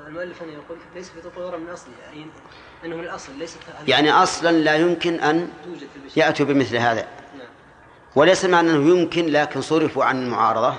[0.06, 2.26] المؤلف هنا يقول ليس في تطور من أصله أي
[2.84, 3.58] أنه من الأصل ليست
[3.88, 5.48] يعني أصلا لا يمكن البشرية.
[6.16, 7.06] يأتوا بمثل هذا.
[7.38, 7.46] نعم.
[8.16, 10.74] وليس معنى أنه يمكن لكن صرفوا عن المعارضة.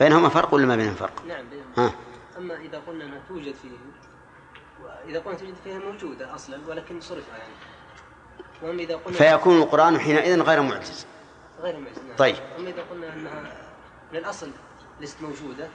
[0.00, 1.72] بينهما فرق ولا ما بينهم فرق؟ نعم بينهم.
[1.76, 1.94] ها.
[2.38, 3.70] أما إذا قلنا أنها توجد فيه
[4.84, 7.52] وإذا قلنا توجد فيها موجودة أصلا ولكن صرفها يعني.
[8.62, 11.06] وأما إذا قلنا فيكون القرآن حينئذ غير معجز.
[11.60, 12.16] غير معجز نعم.
[12.16, 12.36] طيب.
[12.58, 13.42] أما إذا قلنا أنها
[14.12, 14.50] من الأصل
[15.00, 15.68] ليست موجودة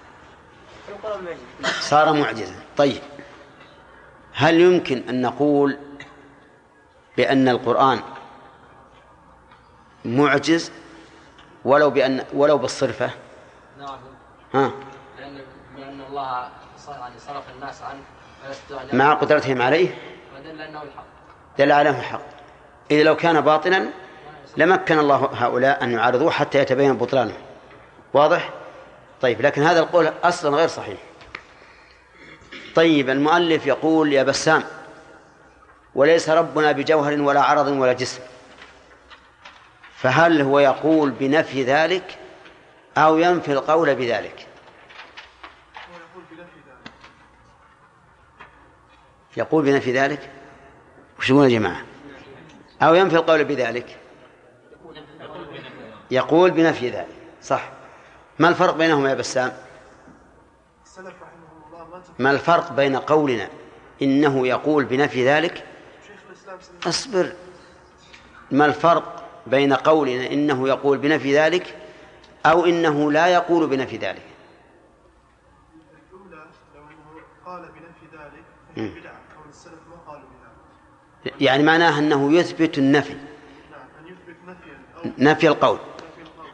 [0.88, 1.80] فالقرآن معجز.
[1.80, 2.56] صار معجزا.
[2.78, 3.02] طيب.
[4.34, 5.78] هل يمكن أن نقول
[7.18, 8.02] بأن القرآن
[10.06, 10.72] معجز
[11.66, 13.12] ولو بأن ولو بالصرفة؟
[14.54, 14.72] ها.
[15.20, 15.42] لأن
[15.76, 16.50] بأن الله
[16.88, 18.00] يعني صرف الناس عنه
[18.94, 19.96] مع قدرتهم عليه؟
[20.36, 21.06] ودل أنه الحق.
[21.58, 22.22] دل على أنه حق.
[22.92, 23.90] إذا لو كان باطلا
[24.58, 27.34] لمكن الله هؤلاء أن يعارضوه حتى يتبين بطلانه.
[28.14, 28.50] واضح؟
[29.22, 31.00] طيب لكن هذا القول أصلا غير صحيح.
[32.76, 34.64] طيب المؤلف يقول يا بسام
[35.96, 38.22] وليس ربنا بجوهر ولا عرض ولا جسم.
[39.96, 42.18] فهل هو يقول بنفي ذلك؟
[42.98, 44.48] أو ينفي القول بذلك.
[49.38, 50.30] يقول بنفي ذلك؟
[51.20, 51.84] وش يقول يا جماعة؟
[52.82, 53.98] أو ينفي القول بذلك؟
[56.12, 57.08] يقول بنفي ذلك
[57.42, 57.70] صح.
[58.40, 59.54] ما الفرق بينهما يا بسام؟
[62.20, 63.50] ما الفرق بين قولنا
[64.02, 65.66] إنه يقول بنفي ذلك؟
[66.88, 67.34] أصبر.
[68.52, 71.79] ما الفرق بين قولنا إنه يقول بنفي ذلك
[72.46, 74.22] أو إنه لا يقول بنفي ذلك.
[76.76, 78.44] لو إنه قال بنفي ذلك.
[78.76, 80.24] فهي بدعة كون السلف ما قالوا
[81.24, 83.14] بذلك يعني معناه أنه يثبت النفي.
[83.14, 83.22] نعم
[84.00, 85.14] أن يثبت نفي القول.
[85.18, 85.80] نفي القول.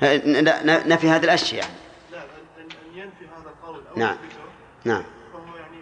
[0.04, 1.76] ن- نفي هذه الأشياء يعني.
[2.12, 2.24] لا
[2.62, 2.68] أن
[2.98, 4.14] ينفي هذا القول أو نعم.
[4.14, 4.40] يثبته.
[4.86, 5.04] نعم.
[5.34, 5.78] فهو يعني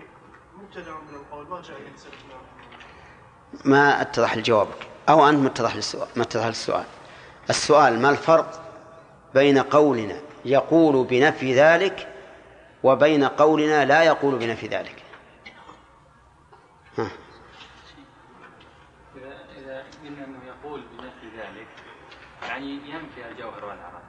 [0.58, 5.48] مبتدع من القول ما جاء من سلفنا رحمه الله ما أتضح لجوابك أو أنت ما
[5.48, 6.86] اتضح للسؤال ما اتضح للسؤال.
[7.50, 8.63] السؤال ما الفرق
[9.34, 10.16] بين قولنا
[10.46, 12.08] يقول بنفي ذلك
[12.84, 14.96] وبين قولنا لا يقول بنفي ذلك.
[16.98, 17.10] ها.
[19.16, 21.68] إذا إذا قلنا أنه يقول بنفي ذلك
[22.48, 24.02] يعني ينفي الجوهر والعرض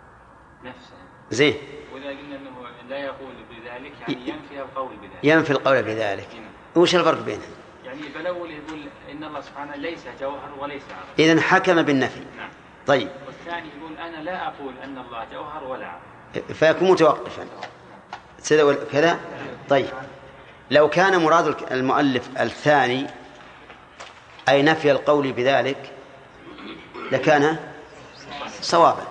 [0.64, 0.97] نفسه.
[1.31, 1.55] زين.
[1.93, 5.25] وإذا قلنا أنه لا يقول بذلك يعني ينفي القول بذلك.
[5.25, 6.29] ينفي القول بذلك.
[6.77, 7.51] وش الفرق بينهم؟
[7.85, 12.20] يعني بالأول يقول إن الله سبحانه ليس جوهر وليس عرض إذن حكم بالنفي.
[12.37, 12.51] نعم.
[12.87, 13.09] طيب.
[13.45, 17.47] والثاني يقول أنا لا أقول أن الله جوهر ولا عرض فيكون متوقفا.
[18.49, 19.21] كذا كذا؟
[19.69, 19.89] طيب.
[20.71, 23.07] لو كان مراد المؤلف الثاني
[24.49, 25.93] أي نفي القول بذلك
[27.13, 27.57] لكان
[28.61, 29.07] صوابا.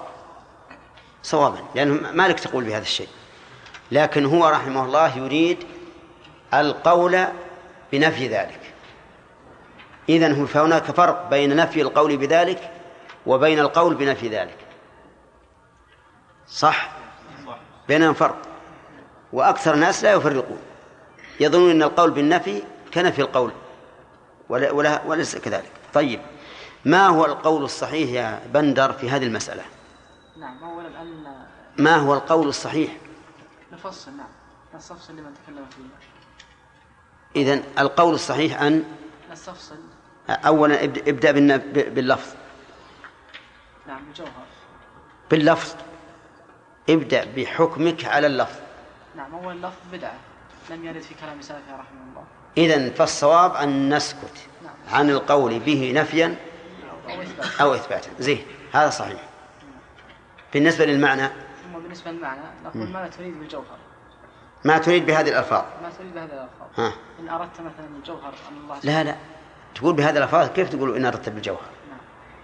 [1.23, 1.57] صوابا.
[1.75, 3.09] لأنه مالك تقول بهذا الشيء.
[3.91, 5.63] لكن هو رحمه الله يريد
[6.53, 7.25] القول
[7.91, 8.59] بنفي ذلك.
[10.09, 12.71] إذن فهناك فرق بين نفي القول بذلك
[13.25, 14.57] وبين القول بنفي ذلك.
[16.47, 16.91] صح؟
[17.87, 18.37] بينهم فرق.
[19.33, 20.59] وأكثر الناس لا يفرقون.
[21.39, 22.63] يظنون أن القول بالنفي
[22.93, 23.51] كنفي القول
[24.49, 25.71] ولا ولا وليس كذلك.
[25.93, 26.21] طيب
[26.85, 29.63] ما هو القول الصحيح يا بندر في هذه المسألة؟
[30.37, 31.23] نعم أولا أن
[31.77, 32.91] ما هو القول الصحيح؟
[33.71, 34.27] نفصل نعم.
[34.75, 37.41] نستفصل لمن تكلم فيه.
[37.41, 38.83] إذن القول الصحيح أن
[39.31, 39.75] نستفصل.
[40.29, 41.31] أولا ابدأ
[41.71, 42.35] باللفظ.
[43.87, 44.45] نعم الجوهر
[45.31, 45.75] باللفظ.
[46.89, 48.59] ابدأ بحكمك على اللفظ.
[49.15, 50.15] نعم أول لفظ بدعة.
[50.69, 52.23] لم يرد في كلام سلفه رحمه الله.
[52.57, 54.73] إذن فالصواب أن نسكت نعم.
[54.99, 56.35] عن القول به نفيا
[57.09, 58.09] أو إثبات أو إثباتا.
[58.19, 59.21] زين هذا صحيح.
[60.53, 61.27] بالنسبة للمعنى.
[61.27, 63.77] ثم بالنسبة للمعنى نقول ما تريد بالجوهر؟
[64.63, 66.93] ما تريد بهذه الألفاظ؟ ما تريد بهذا الألفاظ؟ ها.
[67.19, 69.15] إن أردت مثلا الجوهر أن الله لا لا.
[69.75, 71.82] تقول بهذه الألفاظ كيف تقول إن أردت بالجوهر؟ نعم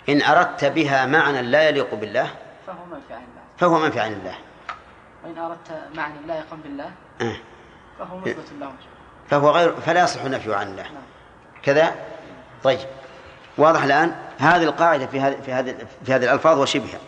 [0.10, 2.30] إن أردت بها معنى لا يليق بالله
[2.68, 3.42] فهو منفي عن الله.
[3.58, 4.36] فهو منفي عن الله.
[5.24, 6.92] وإن أردت معنى لائقا بالله
[7.22, 7.36] آه.
[8.00, 8.72] فهو مثبت له.
[9.30, 10.84] فهو غير فلا يصح النفي عن الله.
[10.84, 11.04] نعم.
[11.64, 11.96] كذا؟
[12.64, 12.80] طيب.
[13.58, 15.76] واضح الآن؟ هذه القاعدة في هذه في هذه
[16.06, 17.00] في هذه الألفاظ وشبهها.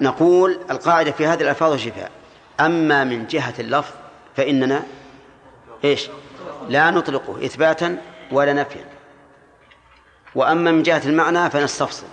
[0.00, 2.08] نقول القاعدة في هذه الألفاظ وشبهها.
[2.60, 3.94] أما من جهة اللفظ
[4.36, 4.82] فإننا
[5.84, 6.10] إيش؟
[6.68, 7.98] لا نطلقه إثباتا
[8.32, 8.84] ولا نفيا.
[10.34, 12.06] وأما من جهة المعنى فنستفصل.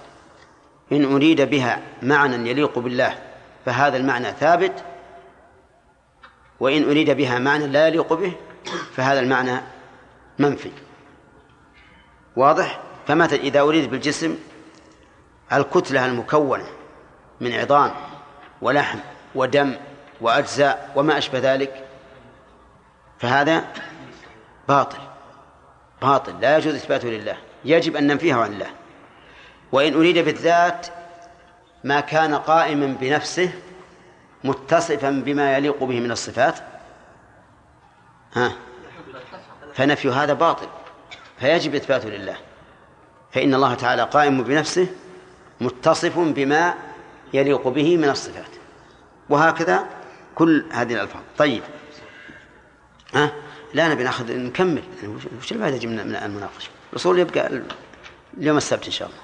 [0.91, 3.17] إن أريد بها معنى يليق بالله
[3.65, 4.83] فهذا المعنى ثابت
[6.59, 8.33] وإن أريد بها معنى لا يليق به
[8.95, 9.61] فهذا المعنى
[10.39, 10.71] منفي.
[12.35, 14.37] واضح؟ فمثلا إذا أريد بالجسم
[15.53, 16.65] الكتلة المكونة
[17.41, 17.91] من عظام
[18.61, 18.99] ولحم
[19.35, 19.75] ودم
[20.21, 21.87] وأجزاء وما أشبه ذلك
[23.19, 23.63] فهذا
[24.67, 24.97] باطل.
[26.01, 27.37] باطل لا يجوز إثباته لله.
[27.65, 28.69] يجب أن ننفيه عن الله
[29.71, 30.87] وإن أريد بالذات
[31.83, 33.51] ما كان قائما بنفسه
[34.43, 36.59] متصفا بما يليق به من الصفات
[38.33, 38.51] ها
[39.73, 40.67] فنفي هذا باطل
[41.39, 42.37] فيجب إثباته لله.
[43.31, 44.87] فإن الله تعالى قائم بنفسه
[45.61, 46.73] متصف بما
[47.33, 48.51] يليق به من الصفات.
[49.29, 49.85] وهكذا
[50.35, 51.21] كل هذه الألفاظ.
[51.37, 51.63] طيب.
[53.13, 53.31] ها
[53.73, 54.83] لا نبي نأخذ نكمل.
[55.39, 57.61] وش يجي من من المناقشة؟ الأصول يبقى
[58.37, 59.19] اليوم السبت إن شاء الله.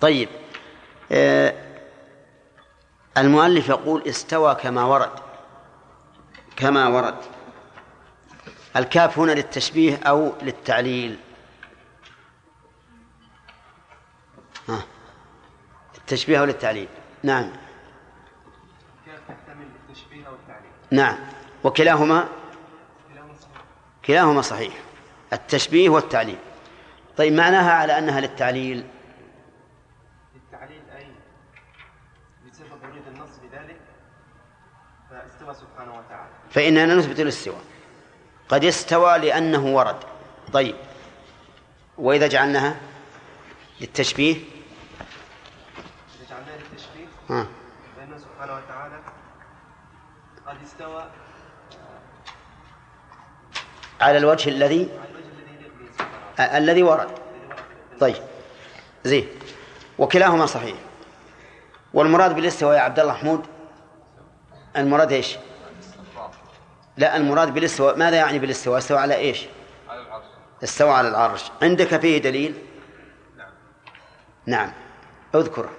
[0.00, 0.28] طيب
[1.12, 1.54] آه
[3.18, 5.10] المؤلف يقول استوى كما ورد.
[6.56, 7.16] كما ورد.
[8.76, 11.16] الكاف هنا للتشبيه أو للتعليل.
[14.68, 14.82] ها.
[15.98, 16.88] التشبيه أو للتعليل.
[17.22, 17.50] نعم.
[19.28, 20.70] تحتمل التشبيه أو التعليل.
[20.90, 21.18] نعم.
[21.64, 22.28] وكلاهما؟
[24.04, 24.74] كلاهما صحيح.
[25.32, 26.38] التشبيه والتعليل.
[27.20, 28.86] طيب معناها على أنها للتعليل؟
[30.34, 31.06] للتعليل أي
[32.50, 33.80] بسبب وجود النص بذلك
[35.10, 36.30] فاستوى سبحانه وتعالى.
[36.50, 37.60] فإننا نثبت الاستواء.
[38.48, 39.96] قد استوى لأنه ورد.
[40.52, 40.76] طيب
[41.98, 42.80] وإذا جعلناها
[43.80, 47.46] للتشبيه؟ إذا جعلناه للتشبيه ها.
[47.96, 49.00] فانه سبحانه وتعالى
[50.46, 51.10] قد استوى
[54.00, 55.09] على الوجه الذي آه،
[56.40, 57.08] الذي ورد.
[58.00, 58.16] طيب.
[59.04, 59.28] زين.
[59.98, 60.76] وكلاهما صحيح.
[61.94, 63.46] والمراد بالاستواء يا عبد الله محمود؟
[64.76, 65.36] المراد إيش؟
[66.96, 67.96] لا المراد بالاستواء.
[67.96, 69.46] ماذا يعني بالاستواء؟ استوى على إيش؟
[69.88, 70.24] على العرش
[70.64, 71.44] استوى على العرش.
[71.62, 72.54] عندك فيه دليل؟
[73.36, 73.50] نعم.
[74.46, 74.72] نعم.
[75.34, 75.70] اذكره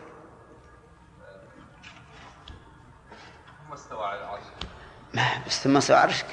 [3.68, 4.44] ثم استوى على العرش؟
[5.14, 6.24] ما استوى على العرش.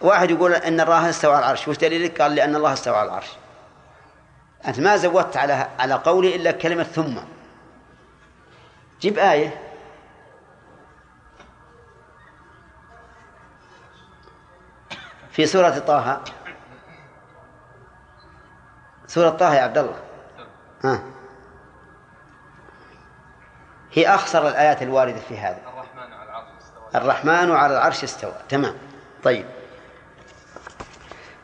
[0.00, 1.68] واحد يقول إن الله استوى على العرش.
[1.68, 3.28] وش دليلك؟ قال لأن الله استوى على العرش.
[4.66, 7.18] أنت ما زودت على على قولي إلا كلمة ثم.
[9.00, 9.62] جيب آية.
[15.30, 16.20] في سورة طه.
[19.06, 19.98] سورة طه يا عبد الله.
[20.84, 21.02] ها.
[23.92, 25.60] هي أخسر الآيات الواردة في هذا.
[25.68, 27.02] الرحمن على العرش استوى.
[27.02, 28.34] الرحمن على العرش استوى.
[28.48, 28.74] تمام.
[29.24, 29.46] طيب.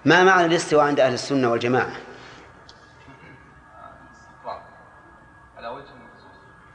[0.05, 1.93] ما معنى الاستواء عند أهل السنة والجماعة؟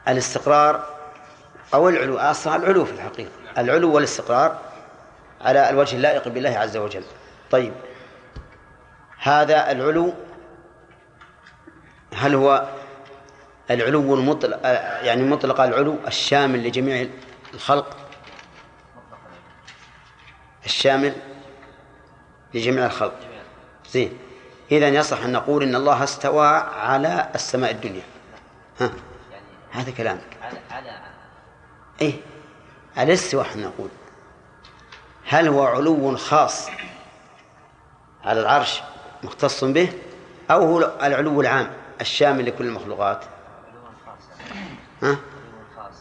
[0.08, 0.84] الاستقرار
[1.74, 3.30] أو العلو أصلا العلو في الحقيقة.
[3.58, 4.58] العلو والاستقرار
[5.40, 7.04] على الوجه اللائق بالله عز وجل.
[7.50, 7.72] طيب
[9.22, 10.14] هذا العلو
[12.14, 12.68] هل هو
[13.70, 14.60] العلو المطلق
[15.02, 17.08] يعني مطلق العلو الشامل لجميع
[17.54, 17.96] الخلق؟
[20.64, 21.12] الشامل
[22.54, 23.14] لجميع الخلق.
[23.90, 24.18] زين.
[24.72, 26.46] إذا يصح أن نقول إن الله استوى
[26.76, 28.02] على السماء الدنيا.
[28.80, 28.90] ها.
[29.70, 30.36] هذا كلامك.
[30.42, 31.00] على على
[32.00, 32.20] إيه.
[32.98, 33.88] الاستواء إحنا نقول؟
[35.26, 36.68] هل هو علو خاص
[38.24, 38.82] على العرش
[39.22, 39.92] مختص به؟
[40.50, 44.22] أو هو العلو العام الشامل لكل المخلوقات؟ علو خاص.
[45.02, 45.18] ها؟ علو
[45.76, 45.96] خاص.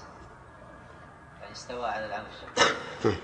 [1.41, 3.17] يعني استوى على العرش.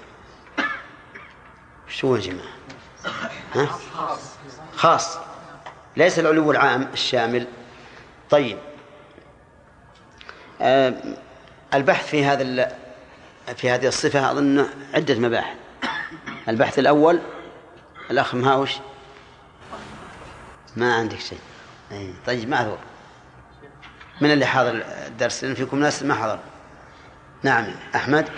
[1.88, 2.56] شو يا جماعة؟
[3.54, 3.66] ها؟
[4.76, 5.18] خاص.
[5.98, 7.48] ليس العلو العام الشامل.
[8.30, 8.58] طيب.
[11.74, 12.76] البحث في هذا
[13.56, 15.58] في هذه الصفة أظن عدة مباحث.
[16.48, 17.20] البحث الأول
[18.12, 18.72] الأخ مهاوش.
[20.78, 21.40] ما عندك شيء.
[21.92, 22.78] أي طيب معذور
[24.22, 26.40] من اللي حاضر الدرس؟ لأن فيكم ناس ما حضر
[27.44, 28.30] نعم أحمد.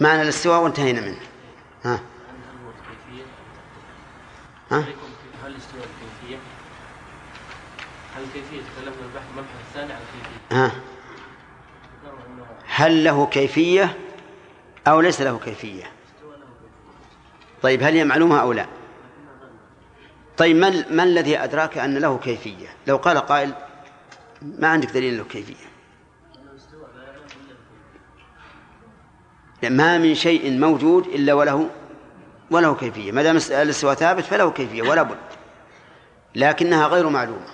[0.00, 1.20] معنى الاستواء وانتهينا منه.
[1.84, 2.00] ها.
[4.70, 4.84] ها
[5.44, 6.38] هل استوى الكيفية؟
[8.16, 10.72] هل الكيفية تكلمنا المبحث الثاني عن الكيفية ها.
[12.66, 13.98] هل له كيفية
[14.88, 15.84] أو ليس له كيفية؟
[17.62, 18.66] طيب هل هي معلومة أو لا؟
[20.36, 20.56] طيب
[20.90, 23.54] ما الذي أدراك أن له كيفية؟ لو قال قائل
[24.42, 25.54] ما عندك دليل له كيفية.
[29.62, 31.70] ما من شيء موجود إلا وله
[32.50, 33.12] وله كيفية.
[33.12, 35.18] ما دام الاستواء ثابت فله كيفية ولا بد.
[36.34, 37.53] لكنها غير معلومة.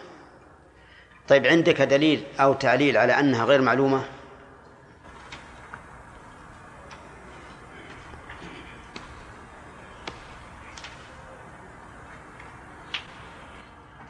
[1.31, 4.03] طيب عندك دليل أو تعليل على أنها غير معلومة؟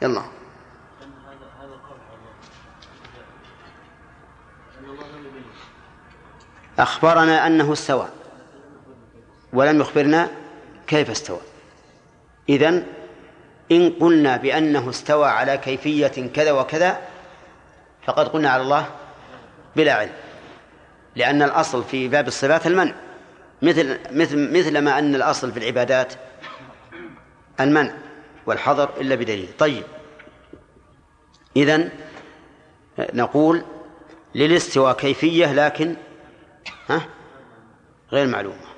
[0.01, 0.23] يلا.
[6.79, 8.07] أخبرنا أنه استوى.
[9.53, 10.29] ولم يخبرنا
[10.87, 11.39] كيف استوى.
[12.49, 12.85] إذن
[13.71, 17.10] إن قلنا بأنه استوى على كيفية كذا وكذا
[18.05, 18.85] فقد قلنا على الله
[19.75, 20.11] بلا علم
[21.15, 22.93] لأن الأصل في باب الصفات المنع.
[23.61, 26.13] مثل مثل مثل ما أن الأصل في العبادات
[27.59, 27.93] المنع
[28.45, 29.49] والحظر إلا بدليل.
[29.59, 29.83] طيب.
[31.55, 31.89] إذن
[32.99, 33.63] نقول
[34.35, 35.95] للاستواء كيفية لكن
[36.89, 37.01] ها
[38.11, 38.71] غير معلومة.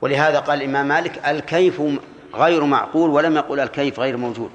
[0.00, 1.82] ولهذا قال الإمام مالك الكيف
[2.34, 4.50] غير معقول ولم يقل الكيف غير موجود.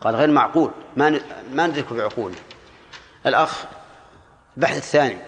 [0.00, 0.70] قال غير معقول.
[0.96, 1.20] ما
[1.52, 2.36] ما ندرك بعقولنا
[3.26, 3.64] الأخ
[4.56, 5.18] البحث الثاني.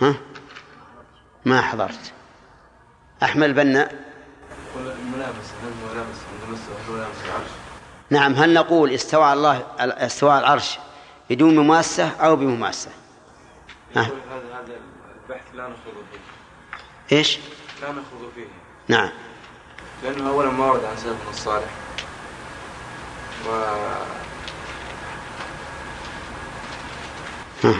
[0.00, 0.14] ها؟
[1.44, 2.12] ما حضرت.
[4.76, 6.22] الملامسة
[6.88, 7.50] الملامسة العرش
[8.10, 10.78] نعم هل نقول استوى الله استوى العرش
[11.30, 12.90] بدون مماسة أو بمماسة؟
[13.96, 14.02] ها.
[14.02, 14.10] هذا
[15.28, 17.38] البحث لا نخوض فيه إيش؟
[17.82, 18.46] لا نخوض فيه
[18.88, 19.10] نعم.
[20.02, 21.70] لأنه أولا ما ورد عن سلفنا الصالح.
[23.46, 23.50] و
[27.64, 27.74] ها.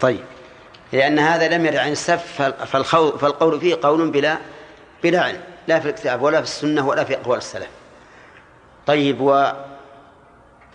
[0.00, 0.24] طيب.
[0.92, 4.38] لأن هذا لم يرد عن السلف فالخو- فالقول فيه قول بلا
[5.02, 7.68] بلا علم لا في الكتاب ولا في السنة ولا في أقوال السلف.
[8.86, 9.20] طيب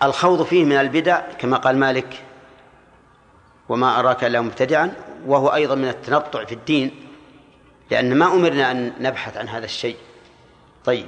[0.01, 2.23] والخوض فيه من البدع كما قال مالك
[3.69, 4.93] وما أراك إلا مبتدعا
[5.25, 7.07] وهو أيضا من التنطع في الدين
[7.91, 9.97] لأن ما أمرنا أن نبحث عن هذا الشيء.
[10.85, 11.07] طيب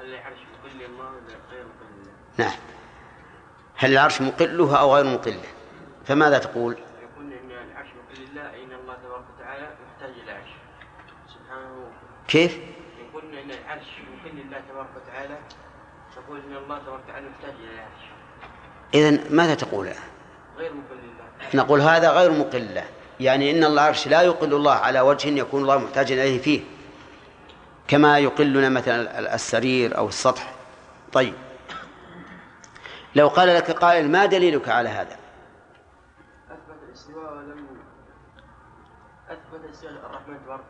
[0.00, 2.52] هل العرش مقل الله ولا غير مقل الله؟ نعم.
[3.76, 5.48] هل العرش مقلها أو غير مقلة؟
[6.04, 10.50] فماذا تقول؟ يقول إن العرش مقل الله إن الله تبارك وتعالى محتاج إلى عرش.
[11.28, 11.90] سبحانه.
[12.28, 12.58] كيف؟
[13.08, 15.38] يقول إن العرش مقل الله تبارك وتعالى
[16.16, 18.02] تقول إن الله تبارك وتعالى محتاج إلى العرش
[18.94, 19.88] إذن ماذا تقول؟
[20.56, 22.84] غير مقل الله نقول هذا غير مقل له
[23.20, 26.60] يعني إن العرش لا يقل الله على وجه يكون الله محتاجا إليه فيه.
[27.88, 30.52] كما يقلنا مثلا السرير أو السطح.
[31.12, 31.34] طيب.
[33.14, 35.16] لو قال لك قائل ما دليلك على هذا؟
[36.50, 37.66] أثبت الاستواء ولم
[39.28, 40.64] أثبت استواء الرحمن تبارك